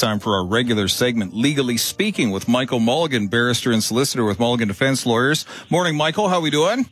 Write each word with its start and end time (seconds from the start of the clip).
time 0.00 0.18
for 0.18 0.34
our 0.34 0.44
regular 0.44 0.88
segment, 0.88 1.34
Legally 1.34 1.76
Speaking, 1.76 2.30
with 2.30 2.48
Michael 2.48 2.80
Mulligan, 2.80 3.28
barrister 3.28 3.70
and 3.70 3.84
solicitor 3.84 4.24
with 4.24 4.40
Mulligan 4.40 4.68
Defense 4.68 5.04
Lawyers. 5.04 5.44
Morning, 5.68 5.94
Michael. 5.94 6.28
How 6.28 6.36
are 6.36 6.40
we 6.40 6.50
doing? 6.50 6.86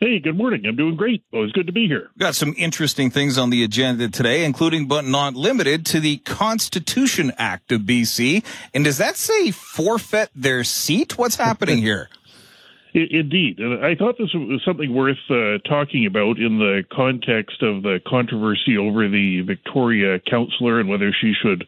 Hey, 0.00 0.20
good 0.20 0.36
morning. 0.36 0.62
I'm 0.64 0.76
doing 0.76 0.94
great. 0.94 1.24
Always 1.32 1.50
good 1.50 1.66
to 1.66 1.72
be 1.72 1.88
here. 1.88 2.10
Got 2.16 2.36
some 2.36 2.54
interesting 2.56 3.10
things 3.10 3.36
on 3.36 3.50
the 3.50 3.64
agenda 3.64 4.08
today, 4.08 4.44
including 4.44 4.86
but 4.86 5.04
not 5.04 5.34
limited 5.34 5.84
to 5.86 5.98
the 5.98 6.18
Constitution 6.18 7.32
Act 7.36 7.72
of 7.72 7.80
BC. 7.80 8.44
And 8.72 8.84
does 8.84 8.98
that 8.98 9.16
say 9.16 9.50
forfeit 9.50 10.30
their 10.36 10.62
seat? 10.62 11.18
What's 11.18 11.34
happening 11.34 11.78
here? 11.78 12.08
Indeed. 12.94 13.58
And 13.58 13.84
I 13.84 13.96
thought 13.96 14.16
this 14.18 14.32
was 14.32 14.62
something 14.64 14.94
worth 14.94 15.18
uh, 15.28 15.58
talking 15.68 16.06
about 16.06 16.38
in 16.38 16.58
the 16.58 16.84
context 16.92 17.62
of 17.62 17.82
the 17.82 18.00
controversy 18.06 18.78
over 18.78 19.08
the 19.08 19.40
Victoria 19.40 20.20
councillor 20.20 20.78
and 20.78 20.88
whether 20.88 21.12
she 21.12 21.32
should 21.42 21.66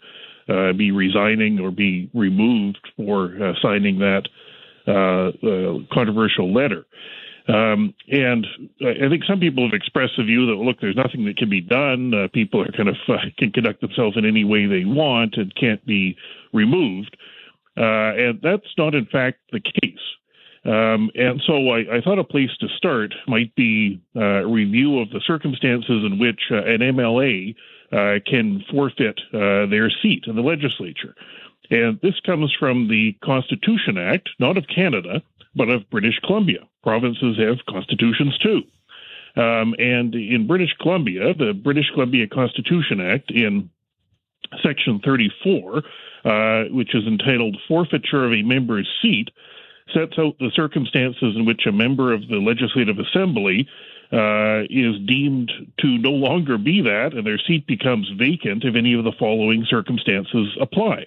uh, 0.51 0.73
be 0.73 0.91
resigning 0.91 1.61
or 1.61 1.71
be 1.71 2.11
removed 2.15 2.79
for 2.97 3.31
uh, 3.43 3.53
signing 3.63 3.99
that 3.99 4.29
uh, 4.89 5.29
uh, 5.47 5.79
controversial 5.93 6.53
letter. 6.53 6.85
Um, 7.49 7.95
and 8.09 8.47
I 8.81 9.09
think 9.09 9.25
some 9.25 9.41
people 9.41 9.65
have 9.65 9.75
expressed 9.75 10.13
the 10.17 10.25
view 10.25 10.47
that 10.47 10.55
look, 10.55 10.77
there's 10.81 10.97
nothing 10.97 11.25
that 11.25 11.37
can 11.37 11.51
be 11.51 11.61
done. 11.61 12.13
Uh, 12.15 12.29
people 12.33 12.63
are 12.63 12.71
kind 12.73 12.89
of 12.89 12.97
uh, 13.09 13.17
can 13.39 13.51
conduct 13.51 13.81
themselves 13.81 14.17
in 14.17 14.25
any 14.25 14.45
way 14.45 14.67
they 14.67 14.85
want 14.85 15.35
and 15.37 15.55
can't 15.55 15.85
be 15.87 16.17
removed. 16.53 17.17
Uh, 17.77 18.13
and 18.15 18.41
that's 18.43 18.67
not, 18.77 18.95
in 18.95 19.07
fact, 19.07 19.39
the 19.53 19.61
case. 19.61 19.99
Um, 20.65 21.11
and 21.15 21.41
so 21.47 21.71
I, 21.71 21.97
I, 21.97 22.01
thought 22.03 22.19
a 22.19 22.25
place 22.25 22.51
to 22.61 22.69
start 22.77 23.15
might 23.27 23.55
be 23.55 24.03
uh, 24.15 24.45
a 24.45 24.47
review 24.47 24.99
of 24.99 25.09
the 25.09 25.23
circumstances 25.27 26.05
in 26.05 26.19
which 26.19 26.41
uh, 26.51 26.57
an 26.57 26.81
MLA 26.81 27.55
uh, 27.55 27.55
can 27.91 28.65
forfeit 28.71 29.21
their 29.33 29.91
seat 30.03 30.25
in 30.27 30.37
the 30.37 30.43
legislature. 30.43 31.15
And 31.71 32.01
this 32.03 32.19
comes 32.27 32.53
from 32.59 32.89
the 32.89 33.17
Constitution 33.25 33.97
Act, 33.97 34.29
not 34.39 34.57
of 34.57 34.67
Canada, 34.67 35.23
but 35.55 35.69
of 35.69 35.89
British 35.91 36.19
Columbia. 36.25 36.69
Provinces 36.83 37.39
have 37.39 37.59
constitutions 37.69 38.37
too. 38.39 38.63
Um, 39.37 39.75
and 39.79 40.15
in 40.15 40.47
British 40.49 40.75
Columbia, 40.81 41.35
the 41.35 41.53
British 41.53 41.91
Columbia 41.95 42.27
Constitution 42.27 43.01
Act, 43.01 43.31
in 43.31 43.71
Section 44.63 45.01
34, 45.05 45.83
uh, 46.25 46.65
which 46.71 46.95
is 46.95 47.07
entitled 47.07 47.57
Forfeiture 47.69 48.25
of 48.25 48.33
a 48.33 48.43
Member's 48.43 48.89
Seat, 49.01 49.31
sets 49.93 50.19
out 50.19 50.39
the 50.39 50.51
circumstances 50.55 51.35
in 51.37 51.45
which 51.45 51.67
a 51.67 51.73
member 51.73 52.13
of 52.13 52.29
the 52.29 52.37
Legislative 52.37 52.99
Assembly 52.99 53.69
uh, 54.13 54.63
is 54.69 54.99
deemed 55.07 55.53
to 55.79 55.99
no 55.99 56.11
longer 56.11 56.59
be 56.59 56.83
that, 56.83 57.13
and 57.15 57.27
their 57.27 57.39
seat 57.39 57.67
becomes 57.67 58.11
vacant 58.19 58.65
if 58.65 58.75
any 58.75 58.95
of 58.95 59.05
the 59.05 59.13
following 59.19 59.65
circumstances 59.69 60.57
apply. 60.61 61.07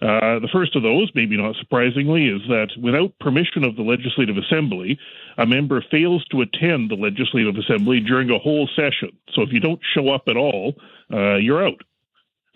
Uh, 0.00 0.40
the 0.40 0.48
first 0.52 0.74
of 0.74 0.82
those, 0.82 1.08
maybe 1.14 1.36
not 1.36 1.54
surprisingly, 1.56 2.26
is 2.26 2.42
that 2.48 2.68
without 2.80 3.16
permission 3.20 3.62
of 3.62 3.76
the 3.76 3.82
Legislative 3.82 4.36
Assembly, 4.36 4.98
a 5.38 5.46
member 5.46 5.84
fails 5.92 6.24
to 6.26 6.40
attend 6.40 6.90
the 6.90 6.96
Legislative 6.96 7.54
Assembly 7.56 8.00
during 8.00 8.28
a 8.30 8.38
whole 8.38 8.68
session. 8.74 9.10
So 9.32 9.42
if 9.42 9.52
you 9.52 9.60
don't 9.60 9.80
show 9.94 10.10
up 10.10 10.24
at 10.26 10.36
all, 10.36 10.74
uh, 11.12 11.36
you're 11.36 11.64
out. 11.64 11.82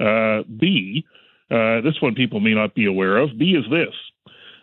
Uh, 0.01 0.43
B, 0.59 1.05
uh, 1.51 1.83
this 1.83 2.01
one 2.01 2.17
people 2.17 2.41
may 2.41 2.53
not 2.53 2.75
be 2.75 2.87
aware 2.87 3.17
of. 3.17 3.39
B 3.39 3.53
is 3.53 3.65
this. 3.71 3.95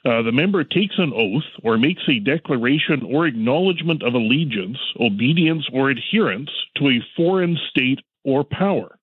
Uh, 0.06 0.22
the 0.22 0.32
member 0.32 0.64
takes 0.64 0.96
an 0.98 1.14
oath 1.16 1.44
or 1.64 1.78
makes 1.78 2.04
a 2.10 2.20
declaration 2.20 3.04
or 3.04 3.26
acknowledgement 3.26 4.04
of 4.04 4.14
allegiance, 4.14 4.78
obedience, 5.00 5.66
or 5.72 5.90
adherence 5.90 6.50
to 6.76 6.90
a 6.90 7.04
foreign 7.16 7.58
state 7.70 8.00
or 8.26 8.44
power. 8.44 8.98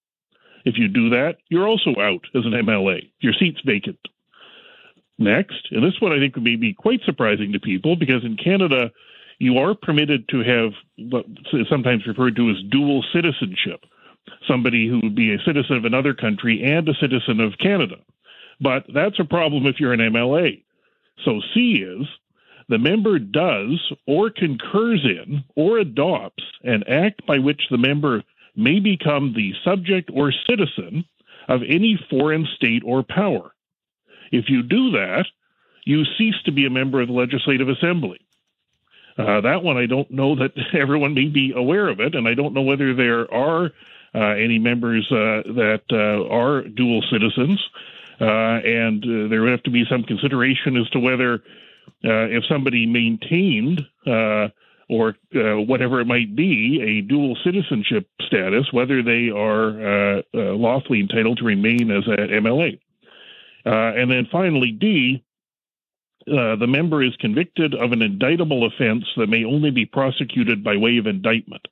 If 0.67 0.75
you 0.77 0.89
do 0.89 1.09
that, 1.11 1.39
you're 1.49 1.67
also 1.67 1.91
out 1.99 2.27
as 2.35 2.45
an 2.45 2.53
MLA. 2.53 3.11
Your 3.21 3.33
seat's 3.33 3.61
vacant. 3.65 3.99
Next, 5.19 5.69
and 5.71 5.83
this 5.83 6.01
one 6.01 6.13
I 6.13 6.19
think 6.19 6.37
may 6.37 6.57
be 6.57 6.75
quite 6.75 7.01
surprising 7.05 7.53
to 7.53 7.61
people 7.61 7.97
because 7.97 8.25
in 8.25 8.37
Canada, 8.37 8.91
you 9.39 9.57
are 9.57 9.75
permitted 9.75 10.29
to 10.29 10.43
have 10.43 10.73
what 10.99 11.25
is 11.53 11.67
sometimes 11.71 12.07
referred 12.07 12.37
to 12.37 12.51
as 12.51 12.57
dual 12.71 13.03
citizenship 13.13 13.85
somebody 14.47 14.89
who 14.89 15.01
would 15.03 15.15
be 15.15 15.33
a 15.35 15.39
citizen 15.45 15.77
of 15.77 15.85
another 15.85 16.15
country 16.15 16.63
and 16.65 16.89
a 16.89 16.95
citizen 17.01 17.41
of 17.41 17.59
Canada. 17.59 17.97
But 18.61 18.85
that's 18.93 19.19
a 19.19 19.25
problem 19.25 19.67
if 19.67 19.77
you're 19.79 19.93
an 19.93 20.01
MLA. 20.01 20.63
So 21.25 21.41
C 21.55 21.85
is 21.87 22.07
the 22.69 22.79
member 22.79 23.19
does 23.19 23.93
or 24.07 24.31
concurs 24.31 25.05
in 25.05 25.45
or 25.57 25.79
adopts 25.79 26.45
an 26.63 26.85
act 26.89 27.27
by 27.27 27.39
which 27.39 27.63
the 27.71 27.79
member 27.79 28.23
may 28.57 28.79
become 28.79 29.35
the 29.35 29.53
subject 29.65 30.11
or 30.15 30.33
citizen 30.49 31.05
of 31.49 31.63
any 31.63 31.99
foreign 32.09 32.47
state 32.57 32.83
or 32.85 33.03
power. 33.03 33.53
If 34.31 34.49
you 34.49 34.63
do 34.63 34.93
that, 34.93 35.27
you 35.85 36.05
cease 36.17 36.41
to 36.45 36.53
be 36.53 36.67
a 36.67 36.71
member 36.71 37.01
of 37.01 37.09
the 37.09 37.15
Legislative 37.15 37.69
Assembly. 37.69 38.21
Uh, 39.19 39.41
that 39.41 39.63
one, 39.63 39.77
I 39.77 39.87
don't 39.87 40.11
know 40.11 40.37
that 40.37 40.53
everyone 40.73 41.15
may 41.15 41.27
be 41.27 41.53
aware 41.55 41.89
of 41.89 42.01
it, 42.01 42.15
and 42.15 42.29
I 42.29 42.35
don't 42.35 42.55
know 42.55 42.63
whether 42.63 42.95
there 42.95 43.33
are 43.33 43.73
uh, 44.15 44.19
any 44.19 44.59
members 44.59 45.07
uh, 45.11 45.43
that 45.55 45.83
uh, 45.91 46.33
are 46.33 46.63
dual 46.63 47.03
citizens. 47.11 47.61
Uh, 48.21 48.61
and 48.65 49.03
uh, 49.03 49.29
there 49.29 49.41
would 49.41 49.51
have 49.51 49.63
to 49.63 49.71
be 49.71 49.85
some 49.91 50.03
consideration 50.03 50.77
as 50.77 50.89
to 50.91 51.01
whether 51.01 51.35
uh, 52.05 52.29
if 52.29 52.45
somebody 52.49 52.87
maintained 52.87 53.83
or 54.89 55.15
whatever 55.33 56.01
it 56.01 56.07
might 56.07 56.35
be 56.35 56.81
a 56.83 57.01
dual 57.09 57.37
citizenship 57.45 58.09
status, 58.27 58.67
whether 58.73 59.03
they 59.05 59.31
are 59.31 60.23
lawfully 60.35 61.01
entitled 61.01 61.39
to 61.39 61.45
remain 61.45 61.93
as 61.93 62.03
an 62.09 62.29
MLA. 62.43 62.79
and 63.65 64.11
then 64.11 64.27
finally, 64.33 64.73
D, 64.73 65.23
uh, 66.29 66.57
the 66.57 66.67
member 66.67 67.03
is 67.03 67.15
convicted 67.21 67.75
of 67.75 67.93
an 67.93 68.03
indictable 68.03 68.67
offense 68.67 69.05
that 69.17 69.29
may 69.29 69.45
only 69.45 69.71
be 69.71 69.87
prosecuted 69.87 70.63
by 70.63 70.77
way 70.77 70.99
of 70.99 71.07
indictment. 71.07 71.67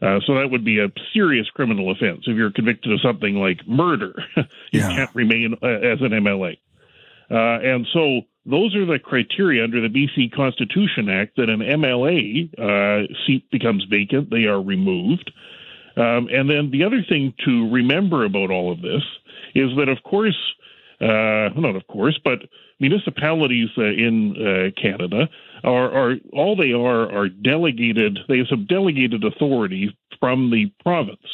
Uh, 0.00 0.20
so 0.26 0.34
that 0.34 0.48
would 0.50 0.64
be 0.64 0.78
a 0.78 0.88
serious 1.12 1.48
criminal 1.50 1.90
offense. 1.90 2.20
If 2.26 2.36
you're 2.36 2.52
convicted 2.52 2.92
of 2.92 3.00
something 3.00 3.34
like 3.34 3.66
murder, 3.66 4.14
you 4.36 4.80
yeah. 4.80 4.88
can't 4.88 5.10
remain 5.14 5.54
uh, 5.62 5.66
as 5.66 6.00
an 6.00 6.10
MLA. 6.10 6.58
Uh, 7.30 7.60
and 7.62 7.86
so 7.92 8.22
those 8.46 8.74
are 8.74 8.86
the 8.86 8.98
criteria 8.98 9.62
under 9.62 9.80
the 9.80 9.88
BC 9.88 10.32
Constitution 10.32 11.08
Act 11.08 11.36
that 11.36 11.50
an 11.50 11.60
MLA 11.60 12.48
uh, 12.58 13.06
seat 13.26 13.50
becomes 13.50 13.84
vacant, 13.90 14.30
they 14.30 14.44
are 14.44 14.62
removed. 14.62 15.30
Um, 15.96 16.28
and 16.32 16.48
then 16.48 16.70
the 16.70 16.84
other 16.84 17.04
thing 17.06 17.34
to 17.44 17.68
remember 17.70 18.24
about 18.24 18.50
all 18.50 18.72
of 18.72 18.80
this 18.80 19.02
is 19.54 19.70
that, 19.76 19.88
of 19.88 20.02
course, 20.04 20.38
uh, 21.00 21.50
not 21.56 21.76
of 21.76 21.86
course, 21.88 22.18
but 22.24 22.38
municipalities 22.80 23.68
uh, 23.76 23.82
in 23.82 24.34
uh, 24.36 24.80
Canada 24.80 25.28
are, 25.64 25.90
are 25.90 26.16
all 26.32 26.56
they 26.56 26.72
are 26.72 27.10
are 27.12 27.28
delegated. 27.28 28.18
They 28.28 28.38
have 28.38 28.48
some 28.48 28.66
delegated 28.66 29.24
authority 29.24 29.96
from 30.20 30.50
the 30.50 30.72
province, 30.82 31.26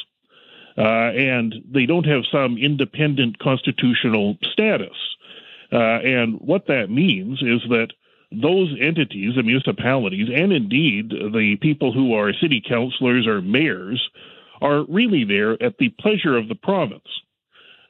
uh, 0.77 0.83
and 0.83 1.55
they 1.71 1.87
don't 1.87 2.07
have 2.07 2.23
some 2.31 2.59
independent 2.59 3.39
constitutional 3.39 4.37
status. 4.53 4.97
Uh, 5.73 5.99
and 6.05 6.39
what 6.41 6.67
that 6.69 6.91
means 6.91 7.43
is 7.43 7.61
that 7.69 7.89
those 8.31 8.75
entities, 8.81 9.35
the 9.37 9.43
municipalities, 9.43 10.29
and 10.33 10.53
indeed 10.53 11.11
the 11.11 11.57
people 11.61 11.93
who 11.93 12.15
are 12.15 12.33
city 12.33 12.63
councilors 12.67 13.27
or 13.27 13.41
mayors, 13.41 14.11
are 14.61 14.85
really 14.89 15.25
there 15.25 15.63
at 15.63 15.79
the 15.79 15.91
pleasure 16.01 16.37
of 16.37 16.49
the 16.49 16.55
province. 16.55 17.07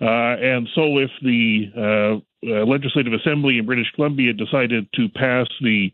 Uh, 0.01 0.37
and 0.41 0.69
so, 0.75 0.99
if 0.99 1.11
the 1.23 1.71
uh, 1.77 2.47
uh, 2.47 2.67
Legislative 2.67 3.13
Assembly 3.13 3.59
in 3.59 3.67
British 3.67 3.91
Columbia 3.95 4.33
decided 4.33 4.89
to 4.95 5.09
pass 5.09 5.47
the 5.61 5.93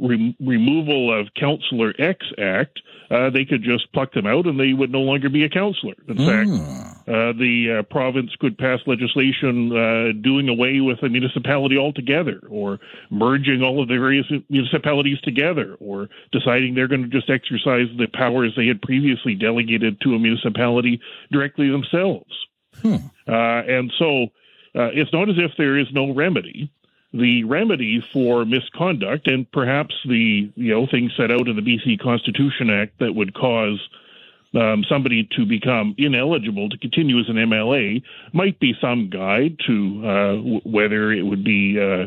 re- 0.00 0.36
removal 0.40 1.18
of 1.18 1.28
Councillor 1.34 1.94
X 1.98 2.26
Act, 2.38 2.80
uh, 3.10 3.30
they 3.30 3.44
could 3.44 3.62
just 3.62 3.92
pluck 3.92 4.12
them 4.12 4.26
out 4.26 4.46
and 4.46 4.58
they 4.58 4.72
would 4.72 4.90
no 4.90 5.00
longer 5.00 5.28
be 5.28 5.44
a 5.44 5.48
councillor. 5.48 5.94
In 6.08 6.16
mm. 6.16 6.26
fact, 6.26 7.08
uh, 7.08 7.32
the 7.32 7.78
uh, 7.78 7.82
province 7.92 8.30
could 8.38 8.56
pass 8.56 8.78
legislation 8.86 9.72
uh, 9.76 10.12
doing 10.22 10.48
away 10.48 10.80
with 10.80 11.02
a 11.02 11.08
municipality 11.08 11.76
altogether, 11.76 12.40
or 12.48 12.78
merging 13.10 13.62
all 13.62 13.82
of 13.82 13.88
the 13.88 13.98
various 13.98 14.26
municipalities 14.48 15.20
together, 15.22 15.76
or 15.80 16.08
deciding 16.30 16.74
they're 16.74 16.88
going 16.88 17.02
to 17.02 17.08
just 17.08 17.28
exercise 17.28 17.88
the 17.98 18.06
powers 18.12 18.52
they 18.56 18.66
had 18.66 18.80
previously 18.80 19.34
delegated 19.34 20.00
to 20.02 20.14
a 20.14 20.18
municipality 20.18 21.00
directly 21.32 21.68
themselves. 21.68 22.32
Hmm. 22.80 22.96
Uh, 23.26 23.62
and 23.66 23.92
so 23.98 24.24
uh, 24.74 24.90
it's 24.94 25.12
not 25.12 25.28
as 25.28 25.36
if 25.38 25.50
there 25.58 25.76
is 25.76 25.86
no 25.92 26.14
remedy 26.14 26.70
the 27.12 27.44
remedy 27.44 28.02
for 28.12 28.44
misconduct 28.44 29.26
and 29.26 29.50
perhaps 29.50 29.94
the 30.06 30.50
you 30.54 30.72
know 30.72 30.86
things 30.90 31.12
set 31.16 31.30
out 31.30 31.48
in 31.48 31.56
the 31.56 31.62
BC 31.62 32.00
Constitution 32.00 32.70
Act 32.70 32.98
that 33.00 33.14
would 33.14 33.34
cause 33.34 33.80
um, 34.54 34.84
somebody 34.88 35.28
to 35.36 35.46
become 35.46 35.94
ineligible 35.98 36.68
to 36.68 36.78
continue 36.78 37.18
as 37.18 37.28
an 37.28 37.36
MLA 37.36 38.02
might 38.32 38.58
be 38.60 38.74
some 38.80 39.10
guide 39.10 39.56
to 39.66 40.02
uh, 40.04 40.36
w- 40.36 40.60
whether 40.64 41.12
it 41.12 41.22
would 41.22 41.44
be 41.44 41.78
uh, 41.80 42.06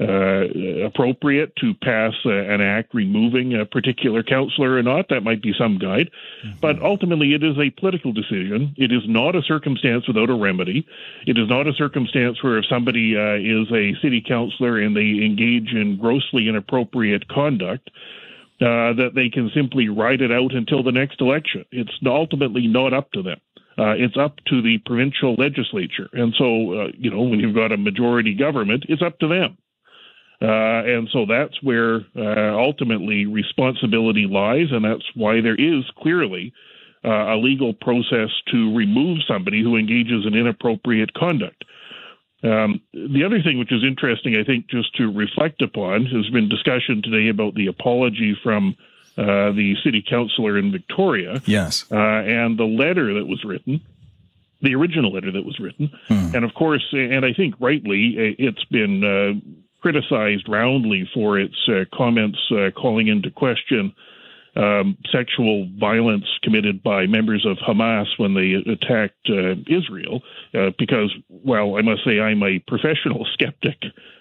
uh, 0.00 0.86
appropriate 0.86 1.54
to 1.56 1.74
pass 1.74 2.14
uh, 2.24 2.30
an 2.30 2.60
act 2.60 2.94
removing 2.94 3.54
a 3.54 3.66
particular 3.66 4.22
counselor 4.22 4.76
or 4.76 4.82
not. 4.82 5.08
That 5.10 5.22
might 5.22 5.42
be 5.42 5.52
some 5.58 5.78
guide. 5.78 6.10
Mm-hmm. 6.44 6.58
But 6.60 6.80
ultimately, 6.80 7.34
it 7.34 7.42
is 7.42 7.58
a 7.58 7.70
political 7.70 8.12
decision. 8.12 8.74
It 8.78 8.92
is 8.92 9.02
not 9.06 9.36
a 9.36 9.42
circumstance 9.42 10.06
without 10.08 10.30
a 10.30 10.34
remedy. 10.34 10.86
It 11.26 11.36
is 11.36 11.48
not 11.48 11.66
a 11.66 11.74
circumstance 11.74 12.42
where 12.42 12.58
if 12.58 12.64
somebody 12.66 13.16
uh, 13.16 13.34
is 13.34 13.70
a 13.72 13.94
city 14.00 14.24
councilor 14.26 14.78
and 14.78 14.96
they 14.96 15.24
engage 15.24 15.72
in 15.72 15.98
grossly 16.00 16.48
inappropriate 16.48 17.28
conduct, 17.28 17.90
uh, 18.62 18.92
that 18.92 19.12
they 19.14 19.28
can 19.28 19.50
simply 19.54 19.88
ride 19.88 20.20
it 20.20 20.32
out 20.32 20.54
until 20.54 20.82
the 20.82 20.92
next 20.92 21.20
election. 21.20 21.64
It's 21.72 21.92
ultimately 22.04 22.66
not 22.66 22.92
up 22.92 23.12
to 23.12 23.22
them. 23.22 23.40
Uh, 23.78 23.94
it's 23.96 24.16
up 24.18 24.36
to 24.46 24.60
the 24.60 24.78
provincial 24.84 25.34
legislature. 25.34 26.08
And 26.12 26.34
so, 26.36 26.44
uh, 26.44 26.88
you 26.98 27.10
know, 27.10 27.22
when 27.22 27.40
you've 27.40 27.54
got 27.54 27.72
a 27.72 27.78
majority 27.78 28.34
government, 28.34 28.84
it's 28.88 29.02
up 29.02 29.18
to 29.20 29.28
them. 29.28 29.56
Uh, 30.42 30.82
and 30.86 31.08
so 31.12 31.26
that's 31.26 31.62
where 31.62 32.00
uh, 32.16 32.56
ultimately 32.56 33.26
responsibility 33.26 34.26
lies, 34.26 34.68
and 34.72 34.84
that's 34.84 35.04
why 35.14 35.40
there 35.42 35.54
is 35.54 35.84
clearly 35.98 36.52
uh, 37.04 37.34
a 37.34 37.36
legal 37.36 37.74
process 37.74 38.30
to 38.50 38.74
remove 38.74 39.18
somebody 39.28 39.62
who 39.62 39.76
engages 39.76 40.24
in 40.26 40.34
inappropriate 40.34 41.12
conduct. 41.12 41.64
Um, 42.42 42.80
the 42.94 43.22
other 43.24 43.42
thing 43.42 43.58
which 43.58 43.72
is 43.72 43.84
interesting, 43.84 44.34
I 44.36 44.44
think, 44.44 44.68
just 44.68 44.94
to 44.96 45.12
reflect 45.12 45.60
upon, 45.60 46.06
has 46.06 46.28
been 46.30 46.48
discussion 46.48 47.02
today 47.02 47.28
about 47.28 47.54
the 47.54 47.66
apology 47.66 48.34
from 48.42 48.76
uh, 49.18 49.52
the 49.52 49.74
city 49.84 50.02
councilor 50.08 50.56
in 50.56 50.72
Victoria. 50.72 51.42
Yes. 51.44 51.84
Uh, 51.92 51.96
and 51.96 52.58
the 52.58 52.64
letter 52.64 53.12
that 53.14 53.26
was 53.26 53.44
written, 53.44 53.82
the 54.62 54.74
original 54.74 55.12
letter 55.12 55.30
that 55.32 55.44
was 55.44 55.58
written. 55.60 55.90
Hmm. 56.08 56.34
And 56.34 56.44
of 56.44 56.54
course, 56.54 56.86
and 56.92 57.26
I 57.26 57.34
think 57.34 57.56
rightly, 57.60 58.14
it's 58.38 58.64
been 58.64 59.04
uh, 59.04 59.60
criticized 59.80 60.48
roundly 60.48 61.08
for 61.12 61.38
its 61.38 61.56
uh, 61.68 61.84
comments 61.96 62.38
uh, 62.50 62.70
calling 62.70 63.08
into 63.08 63.30
question 63.30 63.94
um, 64.56 64.96
sexual 65.12 65.68
violence 65.78 66.24
committed 66.42 66.82
by 66.82 67.06
members 67.06 67.46
of 67.46 67.56
Hamas 67.58 68.06
when 68.16 68.34
they 68.34 68.54
attacked 68.70 69.28
uh, 69.28 69.54
Israel. 69.68 70.22
Uh, 70.54 70.70
because, 70.78 71.14
well, 71.28 71.76
I 71.76 71.82
must 71.82 72.04
say 72.04 72.20
I'm 72.20 72.42
a 72.42 72.58
professional 72.66 73.26
skeptic 73.32 73.76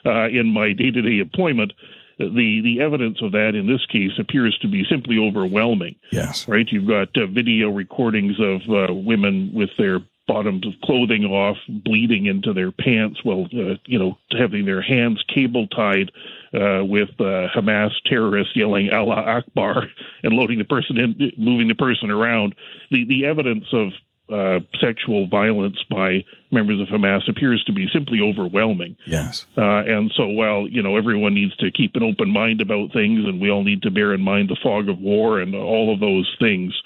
uh, 0.06 0.28
in 0.28 0.48
my 0.48 0.74
day-to-day 0.74 1.20
employment. 1.20 1.74
The 2.20 2.60
the 2.62 2.82
evidence 2.82 3.22
of 3.22 3.32
that 3.32 3.56
in 3.56 3.66
this 3.66 3.86
case 3.86 4.12
appears 4.20 4.58
to 4.62 4.68
be 4.68 4.84
simply 4.90 5.18
overwhelming. 5.18 5.96
Yes, 6.12 6.50
right. 6.50 6.68
You've 6.70 6.86
got 6.88 7.16
uh, 7.16 7.28
video 7.28 7.70
recordings 7.70 8.36
of 8.42 8.62
uh, 8.70 8.94
women 8.94 9.52
with 9.54 9.70
their 9.78 10.00
bottoms 10.30 10.66
of 10.68 10.74
clothing 10.84 11.26
off, 11.26 11.58
bleeding 11.68 12.28
into 12.28 12.54
their 12.54 12.72
pants, 12.72 13.20
while 13.24 13.46
uh, 13.46 13.76
you 13.86 13.98
know 13.98 14.18
having 14.38 14.66
their 14.66 14.82
hands 14.82 15.24
cable 15.34 15.68
tied 15.68 16.12
uh, 16.54 16.86
with 16.86 17.10
uh, 17.20 17.50
Hamas 17.54 17.92
terrorists 18.06 18.56
yelling 18.56 18.92
"Allah 18.94 19.16
Akbar" 19.16 19.88
and 20.24 20.34
loading 20.34 20.60
the 20.60 20.66
person 20.66 20.98
in, 20.98 21.32
moving 21.36 21.68
the 21.68 21.76
person 21.76 22.12
around. 22.12 22.54
The 22.92 23.06
the 23.06 23.26
evidence 23.26 23.66
of 23.74 23.90
uh, 24.32 24.60
sexual 24.80 25.28
violence 25.28 25.78
by 25.90 26.24
members 26.52 26.80
of 26.80 26.88
Hamas 26.88 27.28
appears 27.28 27.64
to 27.64 27.74
be 27.74 27.88
simply 27.92 28.20
overwhelming. 28.22 28.96
Yes. 29.08 29.48
Uh, 29.58 29.82
and 29.88 30.12
so, 30.16 30.28
while 30.28 30.68
you 30.68 30.84
know 30.84 30.96
everyone 30.96 31.34
needs 31.34 31.56
to 31.58 31.72
keep 31.72 31.96
an 31.96 32.04
open 32.04 32.30
mind 32.30 32.62
about 32.62 32.94
things, 32.94 33.26
and 33.26 33.42
we 33.42 33.50
all 33.50 33.64
need 33.64 33.82
to 33.82 33.92
bear 33.92 34.14
in 34.14 34.22
mind 34.22 34.50
the 34.50 34.58
fog 34.62 34.90
of 34.90 35.00
war 35.00 35.40
and 35.40 35.56
all 35.56 35.92
of 35.92 36.00
those 36.00 36.32
things, 36.40 36.80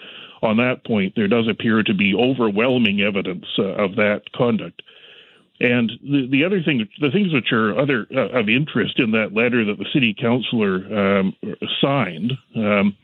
on 0.44 0.58
that 0.58 0.86
point, 0.86 1.14
there 1.16 1.28
does 1.28 1.48
appear 1.48 1.84
to 1.84 1.94
be 1.94 2.14
overwhelming 2.14 3.02
evidence 3.02 3.46
uh, 3.58 3.64
of 3.64 3.96
that 3.96 4.32
conduct. 4.36 4.82
And 5.60 5.92
the, 6.04 6.28
the 6.30 6.44
other 6.44 6.62
thing, 6.62 6.88
the 7.00 7.12
things 7.12 7.34
which 7.34 7.52
are 7.54 7.78
other 7.78 8.06
uh, 8.14 8.40
of 8.40 8.50
interest 8.50 9.00
in 9.00 9.12
that 9.12 9.34
letter 9.34 9.64
that 9.66 9.78
the 9.78 9.86
city 9.94 10.14
councilor 10.14 11.22
um, 11.22 11.36
signed, 11.82 12.34
um, 12.56 12.98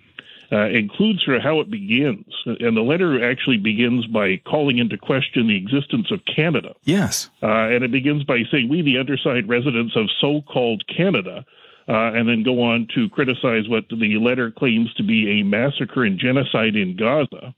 uh, 0.51 0.67
includes 0.69 1.23
sort 1.23 1.37
of 1.37 1.43
how 1.43 1.59
it 1.59 1.69
begins. 1.69 2.25
And 2.45 2.75
the 2.75 2.81
letter 2.81 3.23
actually 3.29 3.57
begins 3.57 4.07
by 4.07 4.37
calling 4.37 4.79
into 4.79 4.97
question 4.97 5.47
the 5.47 5.55
existence 5.55 6.11
of 6.11 6.21
Canada. 6.25 6.73
Yes. 6.83 7.29
Uh, 7.41 7.69
and 7.69 7.83
it 7.83 7.91
begins 7.91 8.23
by 8.23 8.43
saying, 8.51 8.67
We, 8.67 8.81
the 8.81 8.97
underside 8.97 9.47
residents 9.47 9.95
of 9.95 10.09
so 10.19 10.41
called 10.41 10.83
Canada, 10.87 11.45
uh, 11.89 12.13
and 12.13 12.29
then 12.29 12.43
go 12.43 12.61
on 12.61 12.87
to 12.93 13.09
criticize 13.09 13.67
what 13.67 13.85
the 13.89 14.17
letter 14.19 14.51
claims 14.51 14.93
to 14.93 15.03
be 15.03 15.39
a 15.39 15.43
massacre 15.43 16.03
and 16.03 16.19
genocide 16.19 16.75
in 16.75 16.95
Gaza. 16.95 17.55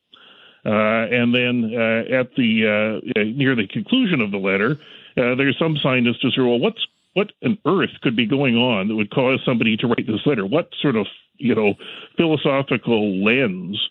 Uh, 0.65 0.69
and 1.11 1.35
then 1.35 1.71
uh, 1.75 2.15
at 2.15 2.33
the 2.35 3.01
uh, 3.15 3.23
near 3.23 3.55
the 3.55 3.67
conclusion 3.67 4.21
of 4.21 4.31
the 4.31 4.37
letter, 4.37 4.77
uh, 5.17 5.35
there's 5.35 5.57
some 5.59 5.75
scientists 5.77 6.19
who 6.21 6.29
say, 6.31 6.41
"Well, 6.41 6.59
what's 6.59 6.85
what 7.13 7.33
on 7.43 7.57
earth 7.65 7.89
could 8.01 8.15
be 8.15 8.25
going 8.25 8.55
on 8.55 8.87
that 8.87 8.95
would 8.95 9.09
cause 9.09 9.39
somebody 9.43 9.75
to 9.77 9.87
write 9.87 10.07
this 10.07 10.25
letter? 10.25 10.45
What 10.45 10.69
sort 10.79 10.95
of 10.95 11.07
you 11.37 11.55
know 11.55 11.73
philosophical 12.15 13.23
lens 13.23 13.81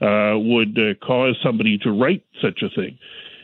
uh, 0.00 0.38
would 0.38 0.78
cause 1.00 1.36
somebody 1.42 1.76
to 1.78 1.90
write 1.90 2.24
such 2.40 2.62
a 2.62 2.70
thing?" 2.70 2.96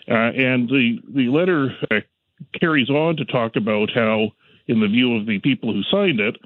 and 0.07 0.69
the 0.69 1.01
the 1.13 1.29
letter 1.29 1.75
carries 2.61 2.89
on 2.89 3.17
to 3.17 3.25
talk 3.25 3.57
about 3.57 3.91
how 3.93 4.31
in 4.69 4.81
the 4.81 4.89
view 4.89 5.17
of 5.17 5.27
the 5.27 5.39
people 5.39 5.73
who 5.73 5.83
signed 5.91 6.21
it, 6.21 6.37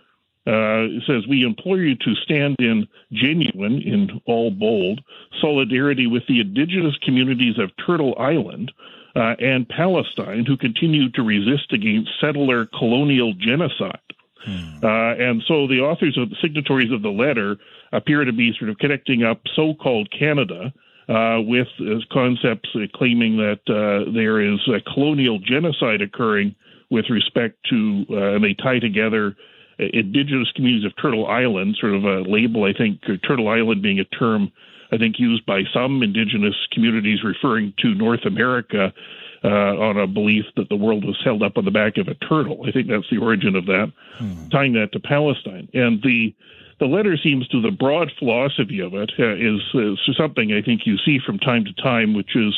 uh, 0.46 0.88
it 0.88 1.02
says, 1.06 1.26
We 1.28 1.44
implore 1.44 1.78
you 1.78 1.94
to 1.96 2.14
stand 2.24 2.56
in 2.58 2.88
genuine, 3.12 3.82
in 3.82 4.20
all 4.26 4.50
bold, 4.50 5.00
solidarity 5.40 6.06
with 6.06 6.22
the 6.28 6.40
indigenous 6.40 6.96
communities 7.02 7.58
of 7.58 7.70
Turtle 7.84 8.14
Island 8.18 8.72
uh, 9.14 9.34
and 9.38 9.68
Palestine 9.68 10.46
who 10.46 10.56
continue 10.56 11.10
to 11.10 11.22
resist 11.22 11.72
against 11.72 12.10
settler 12.20 12.66
colonial 12.66 13.34
genocide. 13.34 13.98
Hmm. 14.44 14.82
Uh, 14.82 15.14
and 15.16 15.42
so 15.46 15.66
the 15.66 15.80
authors 15.80 16.16
of 16.16 16.30
the 16.30 16.36
signatories 16.40 16.90
of 16.90 17.02
the 17.02 17.10
letter 17.10 17.56
appear 17.92 18.24
to 18.24 18.32
be 18.32 18.54
sort 18.58 18.70
of 18.70 18.78
connecting 18.78 19.22
up 19.22 19.42
so 19.54 19.74
called 19.74 20.08
Canada. 20.16 20.72
Uh, 21.08 21.40
with 21.40 21.66
concepts 22.12 22.68
claiming 22.94 23.36
that 23.36 23.58
uh, 23.66 24.08
there 24.14 24.40
is 24.40 24.60
a 24.68 24.80
colonial 24.94 25.40
genocide 25.40 26.00
occurring 26.00 26.54
with 26.90 27.08
respect 27.10 27.56
to, 27.70 28.04
uh, 28.10 28.34
and 28.34 28.44
they 28.44 28.54
tie 28.54 28.78
together 28.78 29.36
uh, 29.80 29.84
indigenous 29.92 30.50
communities 30.52 30.84
of 30.84 30.96
Turtle 31.00 31.26
Island, 31.26 31.76
sort 31.80 31.94
of 31.94 32.04
a 32.04 32.20
label, 32.20 32.64
I 32.64 32.72
think, 32.72 33.00
Turtle 33.26 33.48
Island 33.48 33.82
being 33.82 34.00
a 34.00 34.04
term, 34.04 34.52
I 34.92 34.98
think, 34.98 35.18
used 35.18 35.46
by 35.46 35.62
some 35.72 36.02
indigenous 36.02 36.56
communities 36.72 37.22
referring 37.22 37.74
to 37.78 37.94
North 37.94 38.24
America 38.24 38.92
uh, 39.42 39.48
on 39.48 39.96
a 39.96 40.06
belief 40.06 40.44
that 40.56 40.68
the 40.68 40.76
world 40.76 41.04
was 41.04 41.18
held 41.24 41.42
up 41.42 41.56
on 41.56 41.64
the 41.64 41.70
back 41.70 41.96
of 41.96 42.08
a 42.08 42.14
turtle. 42.14 42.64
I 42.66 42.72
think 42.72 42.88
that's 42.88 43.08
the 43.10 43.18
origin 43.18 43.56
of 43.56 43.66
that, 43.66 43.92
hmm. 44.18 44.48
tying 44.48 44.74
that 44.74 44.92
to 44.92 45.00
Palestine. 45.00 45.68
And 45.72 46.02
the 46.02 46.34
the 46.78 46.86
letter 46.86 47.16
seems 47.18 47.46
to 47.48 47.60
the 47.60 47.70
broad 47.70 48.10
philosophy 48.18 48.80
of 48.80 48.94
it 48.94 49.12
uh, 49.18 49.34
is, 49.34 49.60
is 49.74 50.16
something 50.16 50.52
I 50.52 50.62
think 50.62 50.86
you 50.86 50.96
see 50.96 51.18
from 51.24 51.38
time 51.38 51.66
to 51.66 51.74
time, 51.74 52.14
which 52.14 52.34
is, 52.34 52.54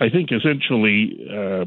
I 0.00 0.08
think, 0.08 0.32
essentially 0.32 1.28
uh, 1.30 1.66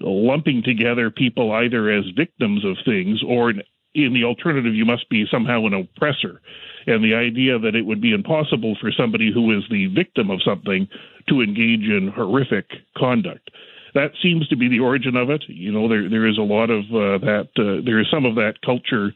lumping 0.00 0.62
together 0.62 1.10
people 1.10 1.52
either 1.52 1.90
as 1.90 2.04
victims 2.16 2.64
of 2.64 2.76
things 2.84 3.22
or 3.26 3.50
in 3.50 4.12
the 4.12 4.24
alternative 4.24 4.74
you 4.74 4.84
must 4.84 5.08
be 5.08 5.26
somehow 5.30 5.64
an 5.64 5.74
oppressor. 5.74 6.40
And 6.86 7.02
the 7.02 7.14
idea 7.14 7.58
that 7.58 7.74
it 7.74 7.86
would 7.86 8.00
be 8.00 8.12
impossible 8.12 8.76
for 8.80 8.92
somebody 8.92 9.32
who 9.32 9.56
is 9.56 9.64
the 9.70 9.86
victim 9.86 10.30
of 10.30 10.42
something 10.42 10.86
to 11.28 11.40
engage 11.40 11.82
in 11.82 12.12
horrific 12.14 12.66
conduct. 12.96 13.50
That 13.94 14.12
seems 14.22 14.46
to 14.48 14.56
be 14.56 14.68
the 14.68 14.80
origin 14.80 15.16
of 15.16 15.30
it. 15.30 15.42
You 15.48 15.72
know 15.72 15.88
there 15.88 16.08
there 16.08 16.26
is 16.26 16.36
a 16.36 16.42
lot 16.42 16.68
of 16.68 16.84
uh, 16.92 17.18
that 17.24 17.48
uh, 17.56 17.82
there 17.84 17.98
is 17.98 18.06
some 18.10 18.26
of 18.26 18.34
that 18.34 18.60
culture 18.64 19.12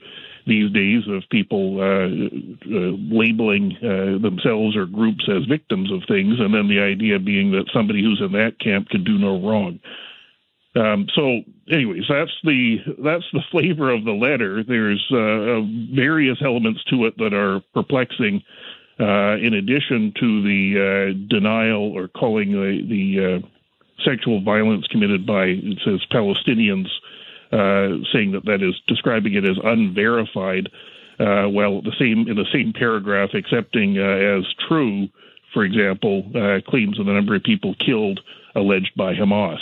these 0.47 0.73
days 0.73 1.03
of 1.07 1.23
people 1.31 1.79
uh, 1.81 2.09
uh, 2.09 2.97
labeling 3.13 3.77
uh, 3.85 4.17
themselves 4.23 4.75
or 4.77 4.87
groups 4.87 5.29
as 5.29 5.45
victims 5.45 5.93
of 5.93 6.01
things, 6.09 6.41
and 6.41 6.55
then 6.55 6.67
the 6.67 6.81
idea 6.81 7.19
being 7.19 7.53
that 7.53 7.69
somebody 7.73 8.03
who's 8.03 8.23
in 8.25 8.33
that 8.33 8.59
camp 8.59 8.89
can 8.89 9.05
do 9.05 9.19
no 9.19 9.39
wrong. 9.47 9.79
Um, 10.77 11.07
so, 11.15 11.41
anyways, 11.71 12.05
that's 12.09 12.31
the 12.45 12.77
that's 13.03 13.25
the 13.33 13.43
flavor 13.51 13.91
of 13.91 14.05
the 14.05 14.13
letter. 14.13 14.63
There's 14.63 15.05
uh, 15.11 15.17
uh, 15.17 15.61
various 15.95 16.39
elements 16.45 16.85
to 16.91 17.07
it 17.07 17.19
that 17.19 17.35
are 17.35 17.61
perplexing. 17.75 18.43
Uh, 19.01 19.37
in 19.39 19.55
addition 19.55 20.13
to 20.21 20.43
the 20.43 20.77
uh, 20.77 21.27
denial 21.31 21.91
or 21.97 22.07
calling 22.07 22.53
the, 22.53 22.83
the 22.87 23.41
uh, 23.43 24.05
sexual 24.05 24.43
violence 24.43 24.87
committed 24.89 25.27
by 25.27 25.47
it 25.47 25.79
says 25.83 26.01
Palestinians, 26.13 26.87
uh, 27.51 27.97
saying 28.13 28.33
that 28.33 28.45
that 28.45 28.63
is 28.63 28.75
describing 28.87 29.33
it 29.35 29.45
as 29.45 29.57
unverified. 29.65 30.69
while 31.19 31.81
the 31.81 31.95
same 31.99 32.29
in 32.29 32.37
the 32.37 32.47
same 32.53 32.75
paragraph 32.75 33.31
accepting 33.33 33.97
as 33.97 34.45
true, 34.69 35.09
for 35.55 35.65
example, 35.65 36.31
claims 36.69 37.01
of 37.01 37.07
the 37.07 37.13
number 37.13 37.35
of 37.35 37.43
people 37.43 37.75
killed 37.85 38.21
alleged 38.55 38.93
by 38.97 39.15
Hamas. 39.15 39.59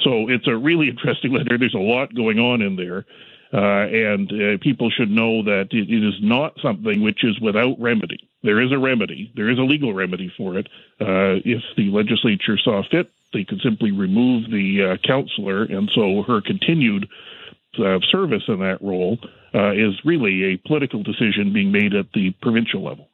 So 0.00 0.28
it's 0.28 0.46
a 0.46 0.56
really 0.56 0.88
interesting 0.88 1.32
letter. 1.32 1.58
There's 1.58 1.74
a 1.74 1.78
lot 1.78 2.14
going 2.14 2.38
on 2.38 2.62
in 2.62 2.76
there. 2.76 3.04
Uh, 3.52 3.86
and 3.86 4.30
uh, 4.32 4.58
people 4.60 4.90
should 4.90 5.10
know 5.10 5.42
that 5.44 5.68
it, 5.70 5.88
it 5.88 6.06
is 6.06 6.14
not 6.20 6.52
something 6.60 7.00
which 7.02 7.24
is 7.24 7.38
without 7.40 7.76
remedy. 7.78 8.28
There 8.42 8.60
is 8.60 8.72
a 8.72 8.78
remedy. 8.78 9.32
There 9.36 9.48
is 9.48 9.58
a 9.58 9.62
legal 9.62 9.94
remedy 9.94 10.32
for 10.36 10.58
it. 10.58 10.66
Uh, 11.00 11.40
if 11.44 11.62
the 11.76 11.90
legislature 11.90 12.58
saw 12.58 12.82
fit, 12.90 13.10
they 13.32 13.44
could 13.44 13.60
simply 13.62 13.92
remove 13.92 14.50
the 14.50 14.82
uh, 14.82 15.06
counselor, 15.06 15.62
and 15.62 15.90
so 15.94 16.22
her 16.26 16.40
continued 16.40 17.08
of 17.78 18.02
service 18.10 18.42
in 18.48 18.60
that 18.60 18.80
role 18.80 19.18
uh, 19.54 19.72
is 19.72 19.94
really 20.04 20.54
a 20.54 20.56
political 20.66 21.02
decision 21.02 21.52
being 21.52 21.70
made 21.70 21.94
at 21.94 22.06
the 22.14 22.30
provincial 22.40 22.82
level. 22.82 23.08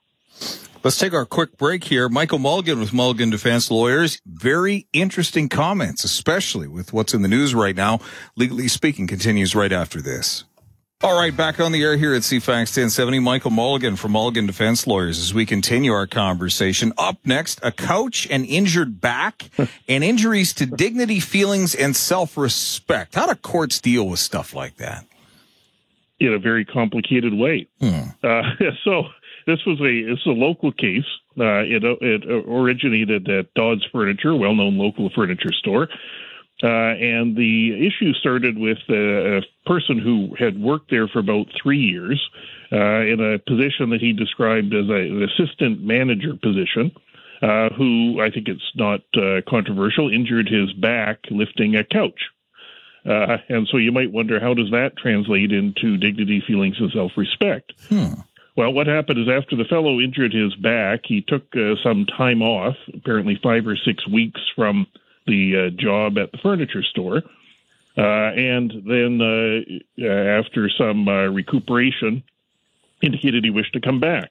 Let's 0.84 0.98
take 0.98 1.14
our 1.14 1.24
quick 1.24 1.56
break 1.56 1.84
here. 1.84 2.08
Michael 2.08 2.40
Mulligan 2.40 2.80
with 2.80 2.92
Mulligan 2.92 3.30
Defense 3.30 3.70
Lawyers. 3.70 4.20
Very 4.26 4.88
interesting 4.92 5.48
comments, 5.48 6.02
especially 6.02 6.66
with 6.66 6.92
what's 6.92 7.14
in 7.14 7.22
the 7.22 7.28
news 7.28 7.54
right 7.54 7.76
now. 7.76 8.00
Legally 8.34 8.66
speaking 8.66 9.06
continues 9.06 9.54
right 9.54 9.70
after 9.70 10.02
this. 10.02 10.42
All 11.00 11.16
right, 11.16 11.36
back 11.36 11.60
on 11.60 11.70
the 11.70 11.82
air 11.82 11.96
here 11.96 12.14
at 12.14 12.22
CFAX 12.22 12.76
1070. 12.76 13.20
Michael 13.20 13.52
Mulligan 13.52 13.94
from 13.94 14.10
Mulligan 14.10 14.46
Defense 14.46 14.84
Lawyers 14.84 15.20
as 15.20 15.32
we 15.32 15.46
continue 15.46 15.92
our 15.92 16.08
conversation. 16.08 16.92
Up 16.98 17.18
next, 17.24 17.60
a 17.62 17.70
couch 17.70 18.26
and 18.28 18.44
injured 18.44 19.00
back 19.00 19.50
and 19.88 20.02
injuries 20.02 20.52
to 20.54 20.66
dignity, 20.66 21.20
feelings, 21.20 21.76
and 21.76 21.94
self-respect. 21.94 23.14
How 23.14 23.26
do 23.26 23.36
courts 23.36 23.80
deal 23.80 24.08
with 24.08 24.18
stuff 24.18 24.52
like 24.52 24.78
that? 24.78 25.06
In 26.18 26.32
a 26.32 26.40
very 26.40 26.64
complicated 26.64 27.34
way. 27.34 27.68
Hmm. 27.80 28.00
Uh, 28.22 28.42
so 28.84 29.04
this 29.46 29.64
was 29.66 29.80
a 29.80 30.02
this 30.10 30.20
is 30.20 30.26
a 30.26 30.30
local 30.30 30.72
case. 30.72 31.06
Uh, 31.38 31.64
it 31.64 31.82
it 31.84 32.24
originated 32.26 33.28
at 33.28 33.52
Dodds 33.54 33.84
Furniture, 33.92 34.34
well-known 34.34 34.78
local 34.78 35.10
furniture 35.14 35.52
store. 35.52 35.88
Uh, 36.62 36.94
and 36.94 37.36
the 37.36 37.74
issue 37.86 38.12
started 38.14 38.56
with 38.56 38.78
a, 38.88 39.38
a, 39.38 39.42
person 39.66 39.98
who 39.98 40.32
had 40.38 40.60
worked 40.60 40.90
there 40.90 41.08
for 41.08 41.18
about 41.18 41.46
three 41.60 41.80
years 41.80 42.20
uh, 42.70 43.00
in 43.00 43.18
a 43.20 43.38
position 43.50 43.90
that 43.90 44.00
he 44.00 44.12
described 44.12 44.72
as 44.72 44.88
a, 44.88 44.92
an 44.92 45.22
assistant 45.24 45.82
manager 45.82 46.34
position, 46.40 46.92
uh, 47.42 47.68
who 47.76 48.20
I 48.20 48.30
think 48.30 48.46
it's 48.46 48.70
not 48.76 49.00
uh, 49.16 49.40
controversial, 49.48 50.08
injured 50.08 50.48
his 50.48 50.72
back 50.74 51.18
lifting 51.30 51.74
a 51.74 51.82
couch. 51.82 52.20
Uh, 53.04 53.38
and 53.48 53.66
so 53.70 53.76
you 53.76 53.90
might 53.90 54.12
wonder 54.12 54.38
how 54.38 54.54
does 54.54 54.70
that 54.70 54.96
translate 54.96 55.50
into 55.50 55.96
dignity, 55.96 56.42
feelings, 56.46 56.76
and 56.78 56.92
self 56.92 57.12
respect? 57.16 57.72
Hmm. 57.88 58.20
Well, 58.54 58.72
what 58.72 58.86
happened 58.86 59.18
is 59.18 59.28
after 59.28 59.56
the 59.56 59.64
fellow 59.64 59.98
injured 59.98 60.34
his 60.34 60.54
back, 60.56 61.00
he 61.04 61.22
took 61.22 61.44
uh, 61.56 61.74
some 61.82 62.04
time 62.04 62.42
off, 62.42 62.76
apparently 62.92 63.38
five 63.42 63.66
or 63.66 63.76
six 63.76 64.06
weeks 64.06 64.40
from 64.54 64.86
the 65.26 65.68
uh, 65.68 65.70
job 65.80 66.18
at 66.18 66.32
the 66.32 66.38
furniture 66.38 66.82
store. 66.82 67.22
Uh, 67.96 68.00
and 68.00 68.72
then, 68.86 69.20
uh, 69.20 70.06
after 70.06 70.68
some 70.70 71.08
uh, 71.08 71.26
recuperation, 71.26 72.22
indicated 73.02 73.44
he 73.44 73.50
wished 73.50 73.72
to 73.74 73.80
come 73.80 74.00
back. 74.00 74.30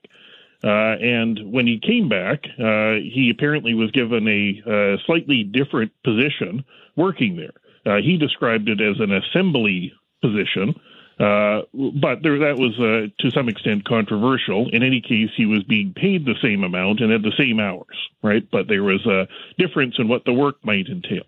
Uh, 0.64 0.96
and 1.02 1.52
when 1.52 1.66
he 1.66 1.80
came 1.80 2.08
back, 2.08 2.44
uh, 2.60 2.94
he 3.02 3.32
apparently 3.36 3.74
was 3.74 3.90
given 3.92 4.28
a 4.28 4.98
slightly 5.06 5.44
different 5.44 5.92
position 6.04 6.64
working 6.96 7.36
there. 7.36 8.00
he 8.02 8.18
described 8.18 8.70
it 8.70 8.80
as 8.80 9.00
an 9.00 9.12
assembly 9.12 9.94
position, 10.22 10.76
uh, 11.22 11.62
but 12.02 12.24
there, 12.24 12.40
that 12.40 12.58
was 12.58 12.74
uh, 12.80 13.08
to 13.20 13.30
some 13.30 13.48
extent 13.48 13.86
controversial. 13.86 14.70
In 14.74 14.82
any 14.82 15.02
case, 15.02 15.30
he 15.38 15.46
was 15.46 15.64
being 15.64 15.94
paid 15.94 16.26
the 16.26 16.34
same 16.42 16.64
amount 16.64 17.00
and 17.00 17.12
at 17.12 17.22
the 17.22 17.34
same 17.38 17.60
hours, 17.60 17.96
right? 18.24 18.44
But 18.52 18.68
there 18.68 18.82
was 18.82 19.06
a 19.06 19.28
difference 19.60 19.96
in 20.00 20.08
what 20.08 20.26
the 20.26 20.34
work 20.34 20.56
might 20.64 20.88
entail. 20.88 21.26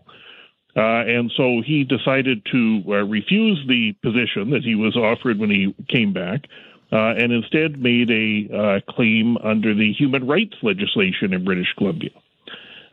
Uh, 0.75 1.05
and 1.05 1.31
so 1.37 1.61
he 1.63 1.83
decided 1.83 2.43
to 2.51 2.83
uh, 2.87 2.91
refuse 3.05 3.63
the 3.67 3.93
position 4.01 4.49
that 4.49 4.63
he 4.63 4.73
was 4.73 4.97
offered 4.97 5.37
when 5.37 5.51
he 5.51 5.75
came 5.87 6.11
back, 6.11 6.45
uh, 6.91 7.13
and 7.13 7.31
instead 7.31 7.79
made 7.79 8.09
a 8.09 8.81
claim 8.89 9.37
under 9.37 9.75
the 9.75 9.93
human 9.93 10.25
rights 10.25 10.55
legislation 10.63 11.33
in 11.33 11.45
British 11.45 11.71
Columbia. 11.77 12.09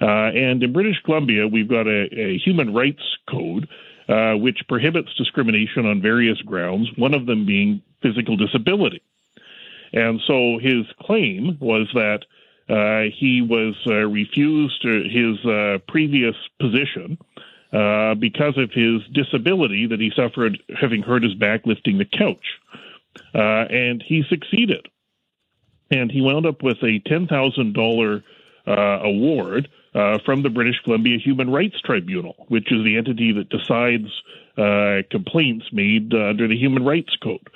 and 0.01 0.63
in 0.63 0.71
British 0.75 1.01
Columbia, 1.07 1.49
we've 1.49 1.69
got 1.69 1.87
a, 1.87 2.09
a 2.13 2.39
human 2.45 2.75
rights 2.75 3.03
code 3.27 3.67
uh, 4.11 4.35
which 4.35 4.59
prohibits 4.69 5.15
discrimination 5.15 5.87
on 5.87 6.03
various 6.03 6.39
grounds, 6.43 6.91
one 6.97 7.15
of 7.15 7.27
them 7.27 7.47
being 7.47 7.81
physical 8.03 8.37
disability. 8.37 9.03
And 9.93 10.21
so 10.27 10.59
his 10.61 10.85
claim 11.01 11.57
was 11.61 11.89
that 11.95 12.25
uh, 12.69 13.11
he 13.17 13.41
was 13.41 13.77
uh, 13.87 14.07
refused 14.07 14.83
his 14.83 15.45
uh, 15.47 15.79
previous 15.87 16.35
position 16.61 17.19
uh, 17.73 18.15
because 18.15 18.59
of 18.59 18.73
his 18.73 19.03
disability 19.13 19.87
that 19.87 20.01
he 20.01 20.11
suffered 20.17 20.59
having 20.81 21.03
hurt 21.03 21.23
his 21.23 21.35
back 21.35 21.65
lifting 21.65 21.99
the 21.99 22.05
couch. 22.05 22.59
and 23.33 24.03
he 24.05 24.25
succeeded. 24.29 24.89
And 25.93 26.11
he 26.11 26.21
wound 26.21 26.47
up 26.47 26.63
with 26.63 26.79
a 26.83 27.01
$10,000 27.01 28.23
award 28.67 29.69
uh, 29.95 30.19
from 30.25 30.43
the 30.43 30.51
British 30.51 30.81
Columbia 30.85 31.19
Human 31.19 31.51
Rights 31.51 31.81
Tribunal, 31.81 32.47
which 32.49 32.71
is 32.73 32.85
the 32.85 32.97
entity 32.97 33.33
that 33.33 33.49
decides 33.49 34.09
uh, 34.57 35.03
complaints 35.11 35.67
made 35.73 36.13
uh, 36.15 36.29
under 36.29 36.47
the 36.47 36.57
Human 36.57 36.85
Rights 36.85 37.17
Code. 37.23 37.49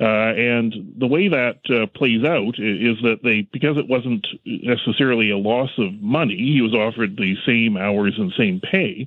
Uh, 0.00 0.32
and 0.34 0.94
the 0.96 1.06
way 1.06 1.28
that 1.28 1.58
uh, 1.68 1.86
plays 1.86 2.24
out 2.24 2.54
is 2.58 2.96
that 3.02 3.18
they, 3.22 3.42
because 3.52 3.76
it 3.76 3.86
wasn't 3.86 4.26
necessarily 4.46 5.30
a 5.30 5.36
loss 5.36 5.70
of 5.76 5.92
money, 6.00 6.36
he 6.36 6.62
was 6.62 6.72
offered 6.72 7.16
the 7.16 7.36
same 7.44 7.76
hours 7.76 8.14
and 8.16 8.32
same 8.32 8.60
pay, 8.60 9.06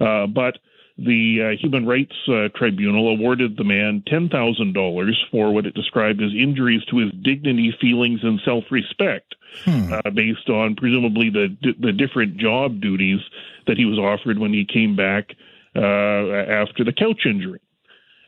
uh, 0.00 0.26
but 0.28 0.58
the 0.98 1.42
uh, 1.42 1.56
Human 1.60 1.86
Rights 1.86 2.14
uh, 2.28 2.48
Tribunal 2.54 3.08
awarded 3.08 3.56
the 3.56 3.64
man 3.64 4.02
$10,000 4.06 5.14
for 5.30 5.52
what 5.52 5.66
it 5.66 5.74
described 5.74 6.22
as 6.22 6.32
injuries 6.34 6.84
to 6.86 6.98
his 6.98 7.12
dignity, 7.22 7.74
feelings, 7.80 8.20
and 8.22 8.40
self 8.44 8.64
respect, 8.70 9.34
hmm. 9.64 9.92
uh, 9.92 10.10
based 10.10 10.48
on 10.48 10.76
presumably 10.76 11.30
the, 11.30 11.56
the 11.80 11.92
different 11.92 12.36
job 12.36 12.80
duties 12.80 13.20
that 13.66 13.78
he 13.78 13.84
was 13.84 13.98
offered 13.98 14.38
when 14.38 14.52
he 14.52 14.64
came 14.64 14.94
back 14.94 15.34
uh, 15.74 15.80
after 15.80 16.84
the 16.84 16.92
couch 16.92 17.22
injury. 17.24 17.60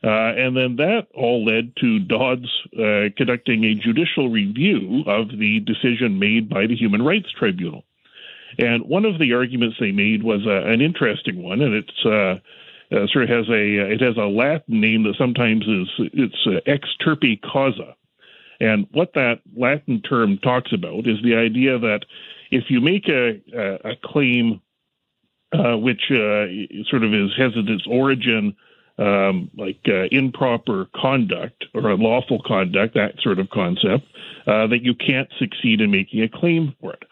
Uh, 0.02 0.34
and 0.36 0.54
then 0.54 0.76
that 0.76 1.06
all 1.14 1.44
led 1.44 1.74
to 1.76 1.98
Dodds 1.98 2.48
uh, 2.78 3.08
conducting 3.16 3.64
a 3.64 3.74
judicial 3.74 4.28
review 4.28 5.02
of 5.06 5.28
the 5.28 5.60
decision 5.60 6.18
made 6.18 6.50
by 6.50 6.66
the 6.66 6.76
Human 6.76 7.02
Rights 7.02 7.32
Tribunal. 7.32 7.84
And 8.58 8.84
one 8.84 9.04
of 9.04 9.18
the 9.18 9.32
arguments 9.34 9.76
they 9.80 9.92
made 9.92 10.22
was 10.22 10.46
uh, 10.46 10.64
an 10.66 10.80
interesting 10.80 11.42
one, 11.42 11.60
and 11.60 11.74
it's 11.74 12.04
uh, 12.04 12.38
uh, 12.94 13.06
sort 13.08 13.24
of 13.24 13.30
has 13.30 13.48
a 13.48 13.92
it 13.92 14.00
has 14.00 14.16
a 14.16 14.26
Latin 14.26 14.80
name 14.80 15.02
that 15.04 15.16
sometimes 15.18 15.66
is 15.66 15.88
it's 16.12 16.46
uh, 16.46 16.60
ex 16.66 16.88
turpi 17.04 17.40
causa, 17.40 17.96
and 18.60 18.86
what 18.92 19.14
that 19.14 19.40
Latin 19.56 20.00
term 20.02 20.38
talks 20.38 20.72
about 20.72 21.06
is 21.06 21.18
the 21.22 21.34
idea 21.34 21.78
that 21.78 22.00
if 22.50 22.64
you 22.68 22.80
make 22.80 23.08
a 23.08 23.40
a, 23.54 23.90
a 23.92 23.96
claim 24.04 24.60
uh, 25.52 25.76
which 25.76 26.10
uh, 26.10 26.46
sort 26.90 27.04
of 27.04 27.14
is 27.14 27.30
has 27.36 27.52
its 27.56 27.86
origin 27.88 28.54
um, 28.98 29.50
like 29.56 29.80
uh, 29.88 30.04
improper 30.10 30.88
conduct 30.94 31.64
or 31.74 31.90
unlawful 31.90 32.40
conduct, 32.46 32.94
that 32.94 33.14
sort 33.20 33.38
of 33.38 33.50
concept, 33.50 34.04
uh, 34.46 34.66
that 34.68 34.80
you 34.82 34.94
can't 34.94 35.28
succeed 35.38 35.80
in 35.80 35.90
making 35.90 36.22
a 36.22 36.28
claim 36.28 36.74
for 36.80 36.92
it. 36.92 37.02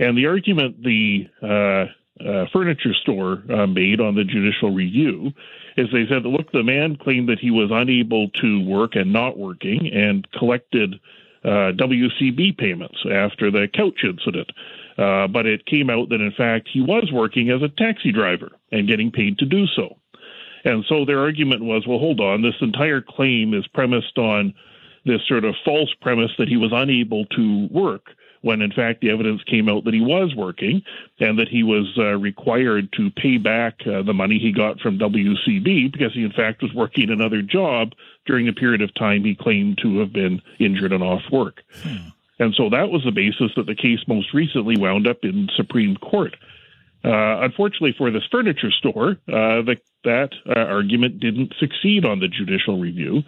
And 0.00 0.16
the 0.16 0.26
argument 0.26 0.82
the 0.82 1.28
uh, 1.42 2.26
uh, 2.26 2.46
furniture 2.52 2.94
store 3.02 3.42
uh, 3.52 3.66
made 3.66 4.00
on 4.00 4.14
the 4.14 4.24
judicial 4.24 4.74
review 4.74 5.30
is 5.76 5.88
they 5.92 6.06
said, 6.08 6.24
look, 6.24 6.50
the 6.52 6.62
man 6.62 6.96
claimed 6.96 7.28
that 7.28 7.38
he 7.38 7.50
was 7.50 7.70
unable 7.70 8.30
to 8.30 8.64
work 8.64 8.96
and 8.96 9.12
not 9.12 9.38
working 9.38 9.90
and 9.92 10.26
collected 10.32 10.94
uh, 11.44 11.72
WCB 11.76 12.56
payments 12.56 12.98
after 13.10 13.50
the 13.50 13.68
couch 13.72 14.00
incident. 14.02 14.50
Uh, 14.98 15.26
but 15.28 15.46
it 15.46 15.64
came 15.66 15.90
out 15.90 16.08
that, 16.08 16.20
in 16.20 16.32
fact, 16.32 16.68
he 16.72 16.80
was 16.80 17.10
working 17.12 17.50
as 17.50 17.62
a 17.62 17.68
taxi 17.68 18.10
driver 18.10 18.50
and 18.72 18.88
getting 18.88 19.10
paid 19.10 19.38
to 19.38 19.44
do 19.44 19.66
so. 19.66 19.96
And 20.64 20.84
so 20.88 21.04
their 21.04 21.20
argument 21.20 21.62
was, 21.62 21.86
well, 21.86 21.98
hold 21.98 22.20
on, 22.20 22.42
this 22.42 22.56
entire 22.60 23.00
claim 23.00 23.54
is 23.54 23.66
premised 23.68 24.18
on 24.18 24.54
this 25.04 25.20
sort 25.26 25.44
of 25.44 25.54
false 25.64 25.94
premise 26.02 26.30
that 26.38 26.48
he 26.48 26.58
was 26.58 26.72
unable 26.74 27.24
to 27.26 27.68
work 27.70 28.10
when 28.42 28.62
in 28.62 28.72
fact 28.72 29.00
the 29.00 29.10
evidence 29.10 29.42
came 29.44 29.68
out 29.68 29.84
that 29.84 29.94
he 29.94 30.00
was 30.00 30.34
working 30.34 30.82
and 31.18 31.38
that 31.38 31.48
he 31.48 31.62
was 31.62 31.86
uh, 31.98 32.16
required 32.16 32.92
to 32.92 33.10
pay 33.10 33.36
back 33.36 33.74
uh, 33.86 34.02
the 34.02 34.14
money 34.14 34.38
he 34.38 34.52
got 34.52 34.80
from 34.80 34.98
WCB 34.98 35.92
because 35.92 36.12
he 36.14 36.24
in 36.24 36.32
fact 36.32 36.62
was 36.62 36.72
working 36.74 37.10
another 37.10 37.42
job 37.42 37.92
during 38.26 38.46
the 38.46 38.52
period 38.52 38.82
of 38.82 38.94
time 38.94 39.24
he 39.24 39.34
claimed 39.34 39.78
to 39.82 39.98
have 39.98 40.12
been 40.12 40.40
injured 40.58 40.92
and 40.92 41.02
off 41.02 41.22
work. 41.30 41.62
Hmm. 41.82 42.08
And 42.38 42.54
so 42.54 42.70
that 42.70 42.90
was 42.90 43.04
the 43.04 43.12
basis 43.12 43.52
that 43.56 43.66
the 43.66 43.74
case 43.74 44.00
most 44.08 44.32
recently 44.32 44.76
wound 44.78 45.06
up 45.06 45.18
in 45.22 45.48
Supreme 45.56 45.96
Court. 45.96 46.34
Uh, 47.04 47.40
unfortunately 47.42 47.94
for 47.96 48.10
this 48.10 48.24
furniture 48.30 48.70
store, 48.70 49.10
uh, 49.28 49.62
the, 49.62 49.76
that 50.04 50.30
uh, 50.46 50.58
argument 50.58 51.20
didn't 51.20 51.52
succeed 51.58 52.04
on 52.04 52.20
the 52.20 52.28
judicial 52.28 52.78
review. 52.78 53.22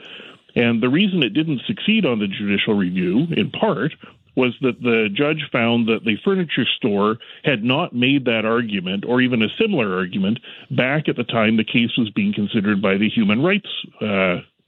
And 0.54 0.82
the 0.82 0.88
reason 0.88 1.22
it 1.22 1.30
didn't 1.30 1.62
succeed 1.66 2.04
on 2.04 2.18
the 2.18 2.26
judicial 2.26 2.74
review, 2.74 3.26
in 3.30 3.50
part, 3.50 3.92
was 4.34 4.54
that 4.62 4.80
the 4.80 5.08
judge 5.12 5.48
found 5.52 5.88
that 5.88 6.04
the 6.04 6.16
furniture 6.24 6.66
store 6.76 7.18
had 7.44 7.62
not 7.62 7.94
made 7.94 8.24
that 8.24 8.44
argument 8.44 9.04
or 9.06 9.20
even 9.20 9.42
a 9.42 9.48
similar 9.60 9.96
argument 9.96 10.38
back 10.70 11.08
at 11.08 11.16
the 11.16 11.24
time 11.24 11.56
the 11.56 11.64
case 11.64 11.90
was 11.98 12.10
being 12.10 12.32
considered 12.32 12.80
by 12.80 12.96
the 12.96 13.10
Human 13.10 13.42
Rights 13.42 13.68
uh, 14.00 14.06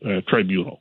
uh, 0.06 0.20
Tribunal. 0.28 0.80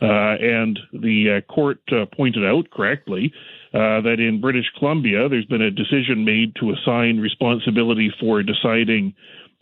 Uh, 0.00 0.34
and 0.40 0.80
the 0.92 1.38
uh, 1.38 1.52
court 1.52 1.78
uh, 1.92 2.06
pointed 2.16 2.44
out 2.44 2.68
correctly 2.70 3.32
uh, 3.72 4.00
that 4.00 4.16
in 4.18 4.40
British 4.40 4.66
Columbia, 4.76 5.28
there's 5.28 5.46
been 5.46 5.62
a 5.62 5.70
decision 5.70 6.24
made 6.24 6.56
to 6.56 6.72
assign 6.72 7.20
responsibility 7.20 8.12
for 8.18 8.42
deciding 8.42 9.14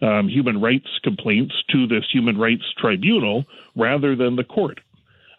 um, 0.02 0.28
human 0.28 0.58
rights 0.58 0.88
complaints 1.02 1.54
to 1.70 1.86
this 1.86 2.04
human 2.10 2.38
rights 2.38 2.64
tribunal 2.78 3.44
rather 3.76 4.16
than 4.16 4.36
the 4.36 4.44
court. 4.44 4.80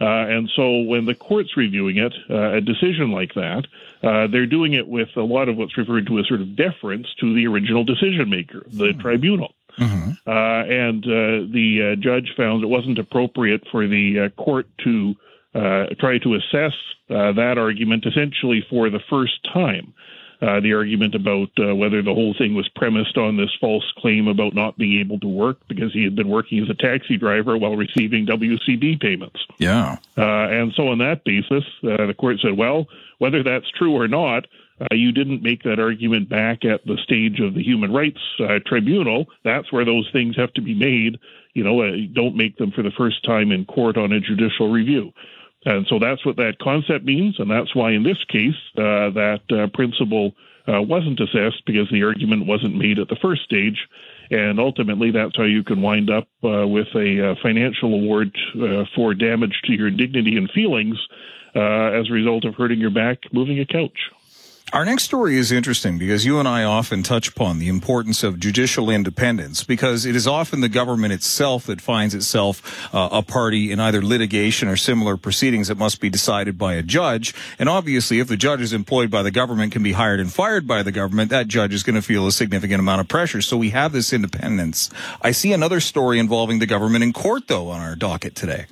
Uh, 0.01 0.25
and 0.27 0.49
so 0.55 0.79
when 0.79 1.05
the 1.05 1.13
court's 1.13 1.55
reviewing 1.55 1.97
it, 1.97 2.13
uh, 2.27 2.53
a 2.53 2.61
decision 2.61 3.11
like 3.11 3.35
that, 3.35 3.67
uh, 4.01 4.25
they're 4.31 4.47
doing 4.47 4.73
it 4.73 4.87
with 4.87 5.09
a 5.15 5.21
lot 5.21 5.47
of 5.47 5.57
what's 5.57 5.77
referred 5.77 6.07
to 6.07 6.17
as 6.17 6.27
sort 6.27 6.41
of 6.41 6.55
deference 6.55 7.07
to 7.19 7.35
the 7.35 7.45
original 7.45 7.83
decision 7.83 8.27
maker, 8.27 8.63
the 8.71 8.85
mm-hmm. 8.85 8.99
tribunal. 8.99 9.53
Mm-hmm. 9.77 10.11
Uh, 10.25 10.63
and 10.65 11.05
uh, 11.05 11.45
the 11.53 11.93
uh, 11.93 12.01
judge 12.01 12.33
found 12.35 12.63
it 12.63 12.67
wasn't 12.67 12.97
appropriate 12.97 13.63
for 13.71 13.87
the 13.87 14.31
court 14.37 14.67
to 14.83 15.15
try 15.53 16.17
to 16.17 16.35
assess 16.35 16.73
that 17.07 17.55
argument 17.57 18.05
essentially 18.05 18.65
for 18.69 18.89
the 18.89 19.01
first 19.09 19.33
time 19.53 19.93
uh, 20.41 20.59
the 20.59 20.73
argument 20.73 21.13
about 21.13 21.49
uh, 21.59 21.75
whether 21.75 22.01
the 22.01 22.13
whole 22.13 22.33
thing 22.35 22.55
was 22.55 22.67
premised 22.75 23.17
on 23.17 23.37
this 23.37 23.51
false 23.59 23.85
claim 23.97 24.27
about 24.27 24.55
not 24.55 24.77
being 24.77 24.99
able 24.99 25.19
to 25.19 25.27
work 25.27 25.57
because 25.67 25.93
he 25.93 26.03
had 26.03 26.15
been 26.15 26.29
working 26.29 26.61
as 26.63 26.69
a 26.69 26.73
taxi 26.73 27.15
driver 27.15 27.57
while 27.57 27.75
receiving 27.75 28.25
WCB 28.25 28.99
payments. 28.99 29.39
Yeah. 29.59 29.97
Uh, 30.17 30.21
and 30.21 30.73
so, 30.75 30.87
on 30.87 30.97
that 30.97 31.23
basis, 31.23 31.63
uh, 31.83 32.07
the 32.07 32.15
court 32.17 32.37
said, 32.41 32.57
well, 32.57 32.87
whether 33.19 33.43
that's 33.43 33.69
true 33.77 33.95
or 33.95 34.07
not, 34.07 34.47
uh, 34.79 34.95
you 34.95 35.11
didn't 35.11 35.43
make 35.43 35.61
that 35.61 35.79
argument 35.79 36.27
back 36.27 36.65
at 36.65 36.83
the 36.85 36.97
stage 37.03 37.39
of 37.39 37.53
the 37.53 37.61
Human 37.61 37.93
Rights 37.93 38.21
uh, 38.39 38.57
Tribunal. 38.65 39.27
That's 39.43 39.71
where 39.71 39.85
those 39.85 40.09
things 40.11 40.35
have 40.37 40.53
to 40.53 40.61
be 40.61 40.73
made. 40.73 41.19
You 41.53 41.63
know, 41.63 41.83
don't 42.13 42.35
make 42.35 42.57
them 42.57 42.71
for 42.71 42.81
the 42.81 42.91
first 42.97 43.23
time 43.23 43.51
in 43.51 43.65
court 43.65 43.97
on 43.97 44.11
a 44.11 44.19
judicial 44.19 44.71
review. 44.71 45.11
And 45.65 45.85
so 45.87 45.99
that's 45.99 46.25
what 46.25 46.37
that 46.37 46.57
concept 46.59 47.05
means, 47.05 47.39
and 47.39 47.49
that's 47.49 47.75
why 47.75 47.91
in 47.91 48.03
this 48.03 48.17
case 48.27 48.55
uh, 48.77 49.11
that 49.11 49.41
uh, 49.51 49.67
principle 49.73 50.33
uh, 50.67 50.81
wasn't 50.81 51.19
assessed 51.19 51.63
because 51.65 51.87
the 51.91 52.03
argument 52.03 52.47
wasn't 52.47 52.75
made 52.75 52.99
at 52.99 53.09
the 53.09 53.15
first 53.21 53.43
stage. 53.43 53.87
And 54.31 54.59
ultimately, 54.59 55.11
that's 55.11 55.35
how 55.35 55.43
you 55.43 55.63
can 55.63 55.81
wind 55.81 56.09
up 56.09 56.27
uh, 56.43 56.67
with 56.67 56.87
a 56.95 57.31
uh, 57.31 57.35
financial 57.43 57.93
award 57.93 58.35
uh, 58.55 58.85
for 58.95 59.13
damage 59.13 59.59
to 59.65 59.73
your 59.73 59.91
dignity 59.91 60.37
and 60.37 60.49
feelings 60.51 60.97
as 61.53 62.09
a 62.09 62.13
result 62.13 62.45
of 62.45 62.55
hurting 62.55 62.79
your 62.79 62.91
back 62.91 63.19
moving 63.33 63.59
a 63.59 63.65
couch. 63.65 64.09
Our 64.73 64.85
next 64.85 65.03
story 65.03 65.35
is 65.35 65.51
interesting 65.51 65.97
because 65.97 66.25
you 66.25 66.39
and 66.39 66.47
I 66.47 66.63
often 66.63 67.03
touch 67.03 67.27
upon 67.27 67.59
the 67.59 67.67
importance 67.67 68.23
of 68.23 68.39
judicial 68.39 68.89
independence 68.89 69.65
because 69.65 70.05
it 70.05 70.15
is 70.15 70.25
often 70.25 70.61
the 70.61 70.69
government 70.69 71.11
itself 71.11 71.65
that 71.65 71.81
finds 71.81 72.15
itself 72.15 72.95
uh, 72.95 73.09
a 73.11 73.21
party 73.21 73.69
in 73.73 73.81
either 73.81 74.01
litigation 74.01 74.69
or 74.69 74.77
similar 74.77 75.17
proceedings 75.17 75.67
that 75.67 75.77
must 75.77 75.99
be 75.99 76.09
decided 76.09 76.57
by 76.57 76.75
a 76.75 76.83
judge. 76.83 77.33
And 77.59 77.67
obviously, 77.67 78.19
if 78.19 78.29
the 78.29 78.37
judge 78.37 78.61
is 78.61 78.71
employed 78.71 79.11
by 79.11 79.23
the 79.23 79.31
government, 79.31 79.73
can 79.73 79.83
be 79.83 79.91
hired 79.91 80.21
and 80.21 80.31
fired 80.31 80.65
by 80.65 80.83
the 80.83 80.93
government, 80.93 81.31
that 81.31 81.49
judge 81.49 81.73
is 81.73 81.83
going 81.83 81.97
to 81.97 82.01
feel 82.01 82.25
a 82.25 82.31
significant 82.31 82.79
amount 82.79 83.01
of 83.01 83.09
pressure. 83.09 83.41
So 83.41 83.57
we 83.57 83.71
have 83.71 83.91
this 83.91 84.13
independence. 84.13 84.89
I 85.21 85.31
see 85.31 85.51
another 85.51 85.81
story 85.81 86.17
involving 86.17 86.59
the 86.59 86.65
government 86.65 87.03
in 87.03 87.11
court, 87.11 87.49
though, 87.49 87.67
on 87.71 87.81
our 87.81 87.97
docket 87.97 88.35
today. 88.35 88.67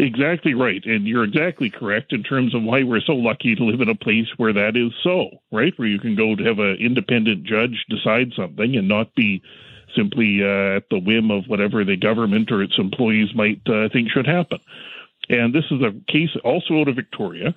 Exactly 0.00 0.54
right. 0.54 0.84
And 0.84 1.08
you're 1.08 1.24
exactly 1.24 1.70
correct 1.70 2.12
in 2.12 2.22
terms 2.22 2.54
of 2.54 2.62
why 2.62 2.84
we're 2.84 3.00
so 3.00 3.14
lucky 3.14 3.56
to 3.56 3.64
live 3.64 3.80
in 3.80 3.88
a 3.88 3.96
place 3.96 4.28
where 4.36 4.52
that 4.52 4.76
is 4.76 4.92
so, 5.02 5.28
right? 5.50 5.72
Where 5.76 5.88
you 5.88 5.98
can 5.98 6.14
go 6.14 6.36
to 6.36 6.44
have 6.44 6.60
an 6.60 6.76
independent 6.76 7.42
judge 7.42 7.84
decide 7.88 8.32
something 8.36 8.76
and 8.76 8.86
not 8.86 9.12
be 9.16 9.42
simply 9.96 10.40
uh, 10.42 10.76
at 10.76 10.88
the 10.90 11.00
whim 11.00 11.32
of 11.32 11.46
whatever 11.48 11.84
the 11.84 11.96
government 11.96 12.52
or 12.52 12.62
its 12.62 12.78
employees 12.78 13.34
might 13.34 13.60
uh, 13.66 13.88
think 13.92 14.10
should 14.10 14.26
happen. 14.28 14.60
And 15.30 15.52
this 15.52 15.64
is 15.72 15.82
a 15.82 15.92
case 16.10 16.30
also 16.44 16.80
out 16.80 16.88
of 16.88 16.94
Victoria. 16.94 17.52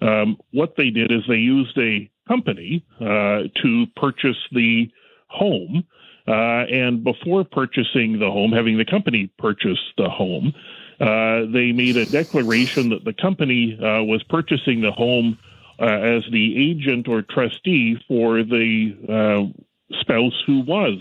um, 0.00 0.38
what 0.52 0.76
they 0.76 0.90
did 0.90 1.10
is 1.10 1.22
they 1.26 1.34
used 1.34 1.76
a 1.76 2.08
company 2.28 2.84
uh, 3.00 3.42
to 3.62 3.86
purchase 3.96 4.38
the 4.52 4.88
home. 5.28 5.84
Uh, 6.28 6.64
and 6.70 7.02
before 7.02 7.42
purchasing 7.44 8.20
the 8.20 8.30
home, 8.30 8.52
having 8.52 8.78
the 8.78 8.84
company 8.84 9.28
purchase 9.38 9.78
the 9.96 10.08
home, 10.08 10.52
they 11.00 11.72
made 11.72 11.96
a 11.96 12.06
declaration 12.06 12.90
that 12.90 13.04
the 13.04 13.14
company 13.14 13.78
uh, 13.78 14.02
was 14.04 14.22
purchasing 14.24 14.82
the 14.82 14.92
home 14.92 15.38
uh, 15.80 15.84
as 15.84 16.24
the 16.30 16.70
agent 16.70 17.08
or 17.08 17.22
trustee 17.22 17.98
for 18.06 18.42
the 18.42 18.94
uh, 19.08 19.96
spouse 20.00 20.42
who 20.46 20.60
was 20.60 20.98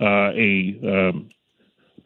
uh, 0.00 0.32
a 0.34 0.80
um, 0.82 1.28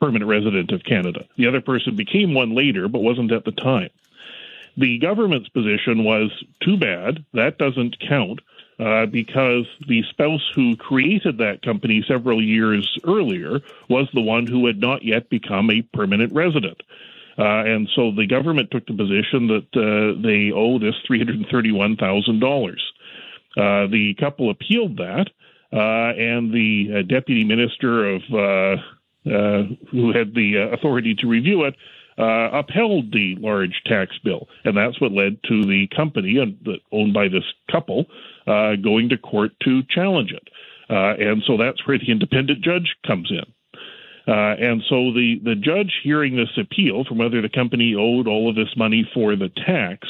permanent 0.01 0.29
resident 0.29 0.73
of 0.73 0.83
Canada. 0.85 1.25
The 1.37 1.47
other 1.47 1.61
person 1.61 1.95
became 1.95 2.35
one 2.35 2.55
later, 2.55 2.89
but 2.89 3.01
wasn't 3.01 3.33
at 3.33 3.45
the 3.45 3.53
time. 3.53 3.91
The 4.77 4.99
government's 4.99 5.49
position 5.49 6.05
was 6.05 6.31
too 6.63 6.77
bad, 6.77 7.25
that 7.33 7.59
doesn't 7.59 7.97
count. 8.01 8.41
Uh, 8.79 9.07
because 9.07 9.65
the 9.89 10.03
spouse 10.11 10.53
who 10.55 10.77
created 10.77 11.39
that 11.39 11.63
company 11.63 12.05
several 12.07 12.43
years 12.43 12.87
earlier 13.05 13.59
was 13.89 14.07
the 14.13 14.21
one 14.21 14.47
who 14.47 14.67
had 14.67 14.79
not 14.79 15.03
yet 15.03 15.31
become 15.31 15.71
a 15.71 15.81
permanent 15.95 16.31
resident. 16.35 16.83
Uh, 17.39 17.65
and 17.65 17.89
so 17.95 18.11
the 18.13 18.27
government 18.27 18.71
took 18.71 18.87
the 18.87 18.95
position 18.95 19.47
that 19.49 19.69
uh, 19.77 20.21
they 20.23 20.53
owe 20.55 20.79
this 20.79 20.95
$331,000. 21.09 22.77
Uh, 23.57 23.87
the 23.91 24.15
couple 24.19 24.51
appealed 24.51 24.97
that, 24.97 25.27
uh, 25.73 26.13
and 26.17 26.53
the 26.53 26.99
uh, 26.99 27.03
deputy 27.03 27.45
minister 27.45 28.15
of 28.15 28.23
uh, 28.33 28.77
who 29.91 30.13
had 30.13 30.35
the 30.35 30.71
authority 30.73 31.15
to 31.15 31.27
review 31.27 31.65
it 31.65 31.75
upheld 32.19 33.13
the 33.13 33.35
large 33.41 33.83
tax 33.85 34.17
bill, 34.25 34.49
and 34.65 34.77
that's 34.77 35.01
what 35.01 35.13
led 35.13 35.37
to 35.43 35.65
the 35.65 35.87
company 35.95 36.39
owned 36.93 37.13
by 37.13 37.29
this 37.29 37.45
couple 37.71 38.07
going 38.47 39.09
to 39.09 39.19
court 39.19 39.51
to 39.63 39.83
challenge 39.91 40.33
it. 40.33 40.49
and 40.89 41.43
so 41.47 41.57
that's 41.57 41.85
where 41.87 41.99
the 41.99 42.11
independent 42.11 42.63
judge 42.63 42.95
comes 43.07 43.31
in. 43.31 43.45
Uh, 44.27 44.57
and 44.59 44.83
so 44.89 45.13
the, 45.13 45.41
the 45.45 45.55
judge 45.55 46.01
hearing 46.03 46.37
this 46.37 46.51
appeal 46.57 47.05
from 47.05 47.19
whether 47.19 47.41
the 47.41 47.49
company 47.49 47.95
owed 47.95 48.27
all 48.27 48.49
of 48.49 48.57
this 48.57 48.77
money 48.77 49.09
for 49.15 49.37
the 49.37 49.49
tax 49.49 50.09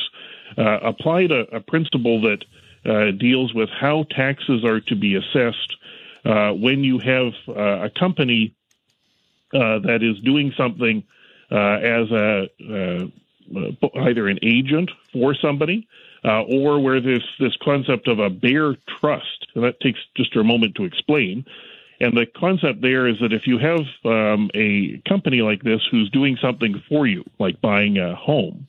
uh, 0.57 0.79
applied 0.83 1.31
a, 1.31 1.41
a, 1.55 1.61
principle 1.61 2.23
that 2.23 2.45
uh, 2.87 3.11
deals 3.11 3.53
with 3.53 3.69
how 3.69 4.05
taxes 4.11 4.65
are 4.65 4.81
to 4.81 4.97
be 4.97 5.17
assessed 5.17 5.77
uh, 6.25 6.51
when 6.53 6.83
you 6.83 6.99
have 6.99 7.33
uh, 7.49 7.85
a 7.85 7.91
company 7.91 8.55
uh, 9.53 9.79
that 9.81 10.03
is 10.03 10.19
doing 10.25 10.53
something 10.57 11.05
as 11.51 12.11
a 12.11 12.49
either 13.95 14.27
an 14.27 14.39
agent 14.43 14.91
for 15.13 15.35
somebody 15.35 15.87
or 16.25 16.81
where 16.81 17.01
this 17.01 17.23
this 17.39 17.57
concept 17.63 18.09
of 18.09 18.19
a 18.19 18.29
bare 18.29 18.75
trust, 18.99 19.47
and 19.55 19.63
that 19.63 19.79
takes 19.81 20.01
just 20.17 20.35
a 20.35 20.43
moment 20.43 20.75
to 20.75 20.85
explain. 20.85 21.45
And 22.01 22.17
the 22.17 22.27
concept 22.37 22.83
there 22.83 23.07
is 23.07 23.17
that 23.21 23.33
if 23.33 23.47
you 23.47 23.59
have 23.59 23.81
um, 24.05 24.51
a 24.55 25.01
company 25.09 25.41
like 25.41 25.63
this 25.63 25.81
who's 25.91 26.11
doing 26.11 26.37
something 26.41 26.83
for 26.89 27.07
you, 27.07 27.25
like 27.39 27.61
buying 27.61 27.99
a 27.99 28.15
home 28.15 28.67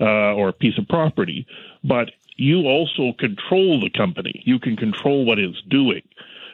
uh, 0.00 0.34
or 0.34 0.50
a 0.50 0.52
piece 0.52 0.78
of 0.78 0.86
property, 0.88 1.46
but 1.82 2.10
you 2.36 2.66
also 2.66 3.12
control 3.18 3.80
the 3.80 3.90
company. 3.90 4.42
You 4.46 4.58
can 4.58 4.76
control 4.76 5.24
what 5.24 5.38
it's 5.38 5.60
doing. 5.68 6.02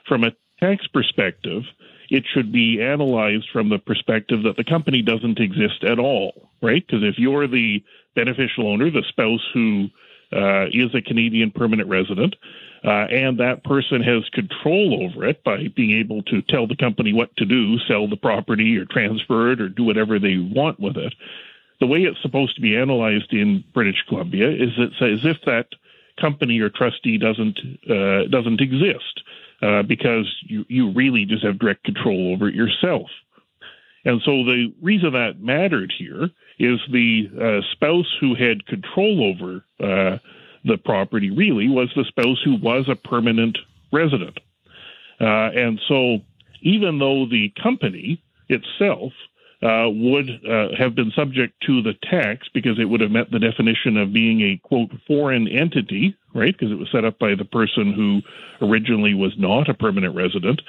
From 0.08 0.24
a 0.24 0.32
tax 0.58 0.86
perspective, 0.86 1.62
it 2.10 2.24
should 2.32 2.52
be 2.52 2.80
analyzed 2.80 3.46
from 3.52 3.68
the 3.68 3.78
perspective 3.78 4.42
that 4.44 4.56
the 4.56 4.64
company 4.64 5.02
doesn't 5.02 5.38
exist 5.38 5.84
at 5.84 5.98
all, 5.98 6.50
right? 6.62 6.84
Because 6.86 7.02
if 7.02 7.18
you're 7.18 7.46
the 7.46 7.82
beneficial 8.14 8.68
owner, 8.68 8.90
the 8.90 9.04
spouse 9.08 9.46
who 9.52 9.88
uh, 10.32 10.66
is 10.72 10.94
a 10.94 11.02
Canadian 11.02 11.50
permanent 11.50 11.88
resident, 11.88 12.36
uh, 12.84 13.06
and 13.10 13.38
that 13.38 13.64
person 13.64 14.02
has 14.02 14.28
control 14.30 15.04
over 15.04 15.24
it 15.24 15.42
by 15.44 15.68
being 15.74 15.92
able 15.92 16.22
to 16.24 16.42
tell 16.42 16.66
the 16.66 16.76
company 16.76 17.12
what 17.12 17.36
to 17.36 17.44
do, 17.44 17.78
sell 17.80 18.08
the 18.08 18.16
property 18.16 18.76
or 18.76 18.84
transfer 18.84 19.52
it 19.52 19.60
or 19.60 19.68
do 19.68 19.84
whatever 19.84 20.18
they 20.18 20.38
want 20.38 20.78
with 20.80 20.96
it. 20.96 21.14
The 21.80 21.86
way 21.86 22.02
it's 22.02 22.20
supposed 22.22 22.54
to 22.56 22.62
be 22.62 22.76
analyzed 22.76 23.32
in 23.32 23.64
British 23.74 24.02
Columbia 24.08 24.50
is 24.50 24.70
it's 24.78 25.00
as 25.00 25.24
if 25.24 25.38
that 25.44 25.68
company 26.20 26.60
or 26.60 26.70
trustee 26.70 27.18
doesn't 27.18 27.58
uh, 27.90 28.28
doesn't 28.28 28.60
exist 28.60 29.22
uh, 29.62 29.82
because 29.82 30.26
you 30.42 30.64
you 30.68 30.92
really 30.92 31.24
just 31.24 31.44
have 31.44 31.58
direct 31.58 31.84
control 31.84 32.32
over 32.32 32.48
it 32.48 32.54
yourself. 32.54 33.08
And 34.06 34.22
so 34.24 34.44
the 34.44 34.72
reason 34.80 35.12
that 35.14 35.40
mattered 35.40 35.92
here 35.98 36.30
is 36.60 36.78
the 36.92 37.28
uh, 37.38 37.72
spouse 37.72 38.06
who 38.20 38.36
had 38.36 38.64
control 38.66 39.34
over 39.34 39.64
uh, 39.80 40.18
the 40.64 40.78
property 40.78 41.30
really 41.30 41.68
was 41.68 41.90
the 41.96 42.04
spouse 42.04 42.40
who 42.44 42.54
was 42.54 42.88
a 42.88 42.94
permanent 42.94 43.58
resident. 43.92 44.38
Uh, 45.20 45.50
and 45.54 45.80
so 45.88 46.18
even 46.62 47.00
though 47.00 47.26
the 47.26 47.52
company 47.60 48.22
itself 48.48 49.12
uh, 49.62 49.88
would 49.88 50.28
uh, 50.48 50.68
have 50.78 50.94
been 50.94 51.10
subject 51.16 51.54
to 51.66 51.82
the 51.82 51.94
tax 52.08 52.46
because 52.54 52.78
it 52.78 52.84
would 52.84 53.00
have 53.00 53.10
met 53.10 53.30
the 53.32 53.40
definition 53.40 53.96
of 53.96 54.12
being 54.12 54.40
a 54.40 54.60
quote 54.68 54.90
foreign 55.06 55.48
entity, 55.48 56.16
right? 56.32 56.56
Because 56.56 56.70
it 56.70 56.78
was 56.78 56.90
set 56.92 57.04
up 57.04 57.18
by 57.18 57.34
the 57.34 57.44
person 57.44 57.92
who 57.92 58.20
originally 58.64 59.14
was 59.14 59.32
not 59.36 59.68
a 59.68 59.74
permanent 59.74 60.14
resident. 60.14 60.60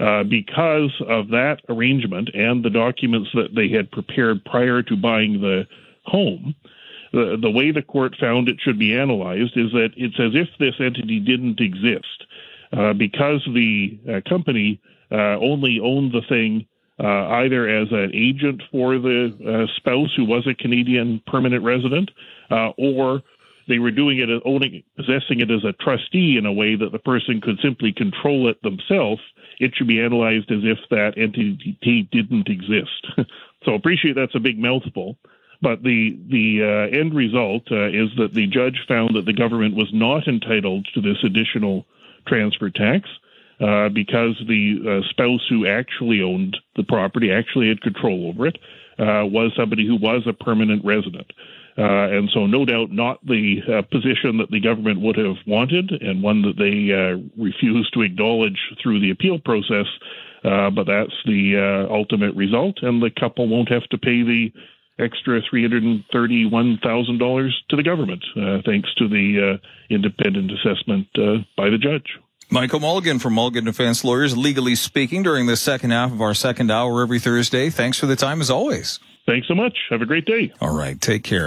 Uh, 0.00 0.24
because 0.24 0.90
of 1.08 1.28
that 1.28 1.60
arrangement 1.68 2.28
and 2.34 2.64
the 2.64 2.70
documents 2.70 3.30
that 3.32 3.54
they 3.54 3.68
had 3.68 3.90
prepared 3.92 4.44
prior 4.44 4.82
to 4.82 4.96
buying 4.96 5.40
the 5.40 5.66
home, 6.04 6.54
the, 7.12 7.38
the 7.40 7.50
way 7.50 7.70
the 7.70 7.82
court 7.82 8.16
found 8.18 8.48
it 8.48 8.56
should 8.60 8.78
be 8.78 8.96
analyzed 8.96 9.56
is 9.56 9.70
that 9.70 9.90
it's 9.96 10.18
as 10.18 10.32
if 10.34 10.48
this 10.58 10.74
entity 10.80 11.20
didn't 11.20 11.60
exist. 11.60 12.24
Uh, 12.76 12.92
because 12.92 13.40
the 13.54 13.96
uh, 14.08 14.20
company 14.28 14.80
uh, 15.12 15.38
only 15.38 15.78
owned 15.80 16.10
the 16.12 16.22
thing 16.28 16.66
uh, 16.98 17.28
either 17.28 17.68
as 17.68 17.86
an 17.92 18.10
agent 18.12 18.60
for 18.72 18.98
the 18.98 19.68
spouse 19.76 20.12
who 20.16 20.24
was 20.24 20.44
a 20.48 20.54
Canadian 20.54 21.22
permanent 21.26 21.62
resident, 21.62 22.10
or 22.50 23.22
they 23.68 23.78
were 23.78 23.90
doing 23.90 24.18
it 24.18 24.30
as 24.30 24.40
owning, 24.44 24.82
possessing 24.96 25.40
it 25.40 25.50
as 25.50 25.64
a 25.64 25.72
trustee 25.72 26.36
in 26.38 26.46
a 26.46 26.52
way 26.52 26.76
that 26.76 26.92
the 26.92 26.98
person 26.98 27.40
could 27.40 27.58
simply 27.62 27.92
control 27.92 28.48
it 28.48 28.62
themselves. 28.62 29.20
It 29.58 29.72
should 29.74 29.86
be 29.86 30.00
analyzed 30.00 30.50
as 30.50 30.60
if 30.62 30.78
that 30.90 31.14
entity 31.16 32.08
didn't 32.10 32.48
exist. 32.48 33.06
so 33.64 33.74
appreciate 33.74 34.16
that's 34.16 34.34
a 34.34 34.40
big 34.40 34.58
mouthful. 34.58 35.16
But 35.62 35.82
the 35.82 36.18
the 36.28 36.90
uh, 36.92 36.98
end 36.98 37.14
result 37.14 37.70
uh, 37.70 37.88
is 37.88 38.10
that 38.18 38.34
the 38.34 38.46
judge 38.46 38.84
found 38.86 39.16
that 39.16 39.24
the 39.24 39.32
government 39.32 39.76
was 39.76 39.88
not 39.94 40.28
entitled 40.28 40.86
to 40.94 41.00
this 41.00 41.16
additional 41.24 41.86
transfer 42.26 42.70
tax 42.70 43.08
uh, 43.60 43.88
because 43.88 44.34
the 44.46 44.76
uh, 44.84 45.08
spouse 45.08 45.46
who 45.48 45.66
actually 45.66 46.20
owned 46.20 46.56
the 46.76 46.82
property, 46.82 47.30
actually 47.30 47.68
had 47.68 47.80
control 47.80 48.28
over 48.28 48.46
it, 48.46 48.58
uh, 48.98 49.24
was 49.24 49.52
somebody 49.56 49.86
who 49.86 49.96
was 49.96 50.22
a 50.26 50.32
permanent 50.32 50.84
resident. 50.84 51.32
Uh, 51.76 52.16
and 52.16 52.30
so, 52.32 52.46
no 52.46 52.64
doubt, 52.64 52.92
not 52.92 53.24
the 53.26 53.82
position 53.90 54.38
that 54.38 54.50
the 54.50 54.60
government 54.60 55.00
would 55.00 55.16
have 55.16 55.36
wanted, 55.46 55.90
and 55.90 56.22
one 56.22 56.42
that 56.42 56.56
they 56.56 56.92
refused 57.40 57.92
to 57.94 58.02
acknowledge 58.02 58.58
through 58.82 59.00
the 59.00 59.10
appeal 59.10 59.38
process. 59.38 59.86
but 60.42 60.84
that's 60.84 61.14
the 61.26 61.86
ultimate 61.90 62.34
result, 62.36 62.78
and 62.82 63.02
the 63.02 63.10
couple 63.10 63.48
won't 63.48 63.70
have 63.70 63.84
to 63.90 63.98
pay 63.98 64.22
the 64.22 64.52
extra 64.98 65.40
$331,000 65.42 67.50
to 67.68 67.76
the 67.76 67.82
government, 67.82 68.24
uh, 68.36 68.62
thanks 68.64 68.94
to 68.94 69.08
the 69.08 69.54
uh, 69.54 69.58
independent 69.90 70.52
assessment 70.52 71.08
uh, 71.16 71.38
by 71.56 71.68
the 71.70 71.78
judge. 71.78 72.18
Michael 72.50 72.80
Mulligan 72.80 73.18
from 73.18 73.32
Mulligan 73.34 73.64
Defense 73.64 74.04
Lawyers, 74.04 74.36
legally 74.36 74.74
speaking, 74.74 75.22
during 75.22 75.46
the 75.46 75.56
second 75.56 75.90
half 75.90 76.12
of 76.12 76.20
our 76.20 76.34
second 76.34 76.70
hour 76.70 77.02
every 77.02 77.18
Thursday. 77.18 77.70
Thanks 77.70 77.98
for 77.98 78.06
the 78.06 78.16
time 78.16 78.40
as 78.40 78.50
always. 78.50 79.00
Thanks 79.26 79.48
so 79.48 79.54
much. 79.54 79.76
Have 79.90 80.02
a 80.02 80.06
great 80.06 80.26
day. 80.26 80.52
All 80.60 80.76
right. 80.76 81.00
Take 81.00 81.24
care. 81.24 81.42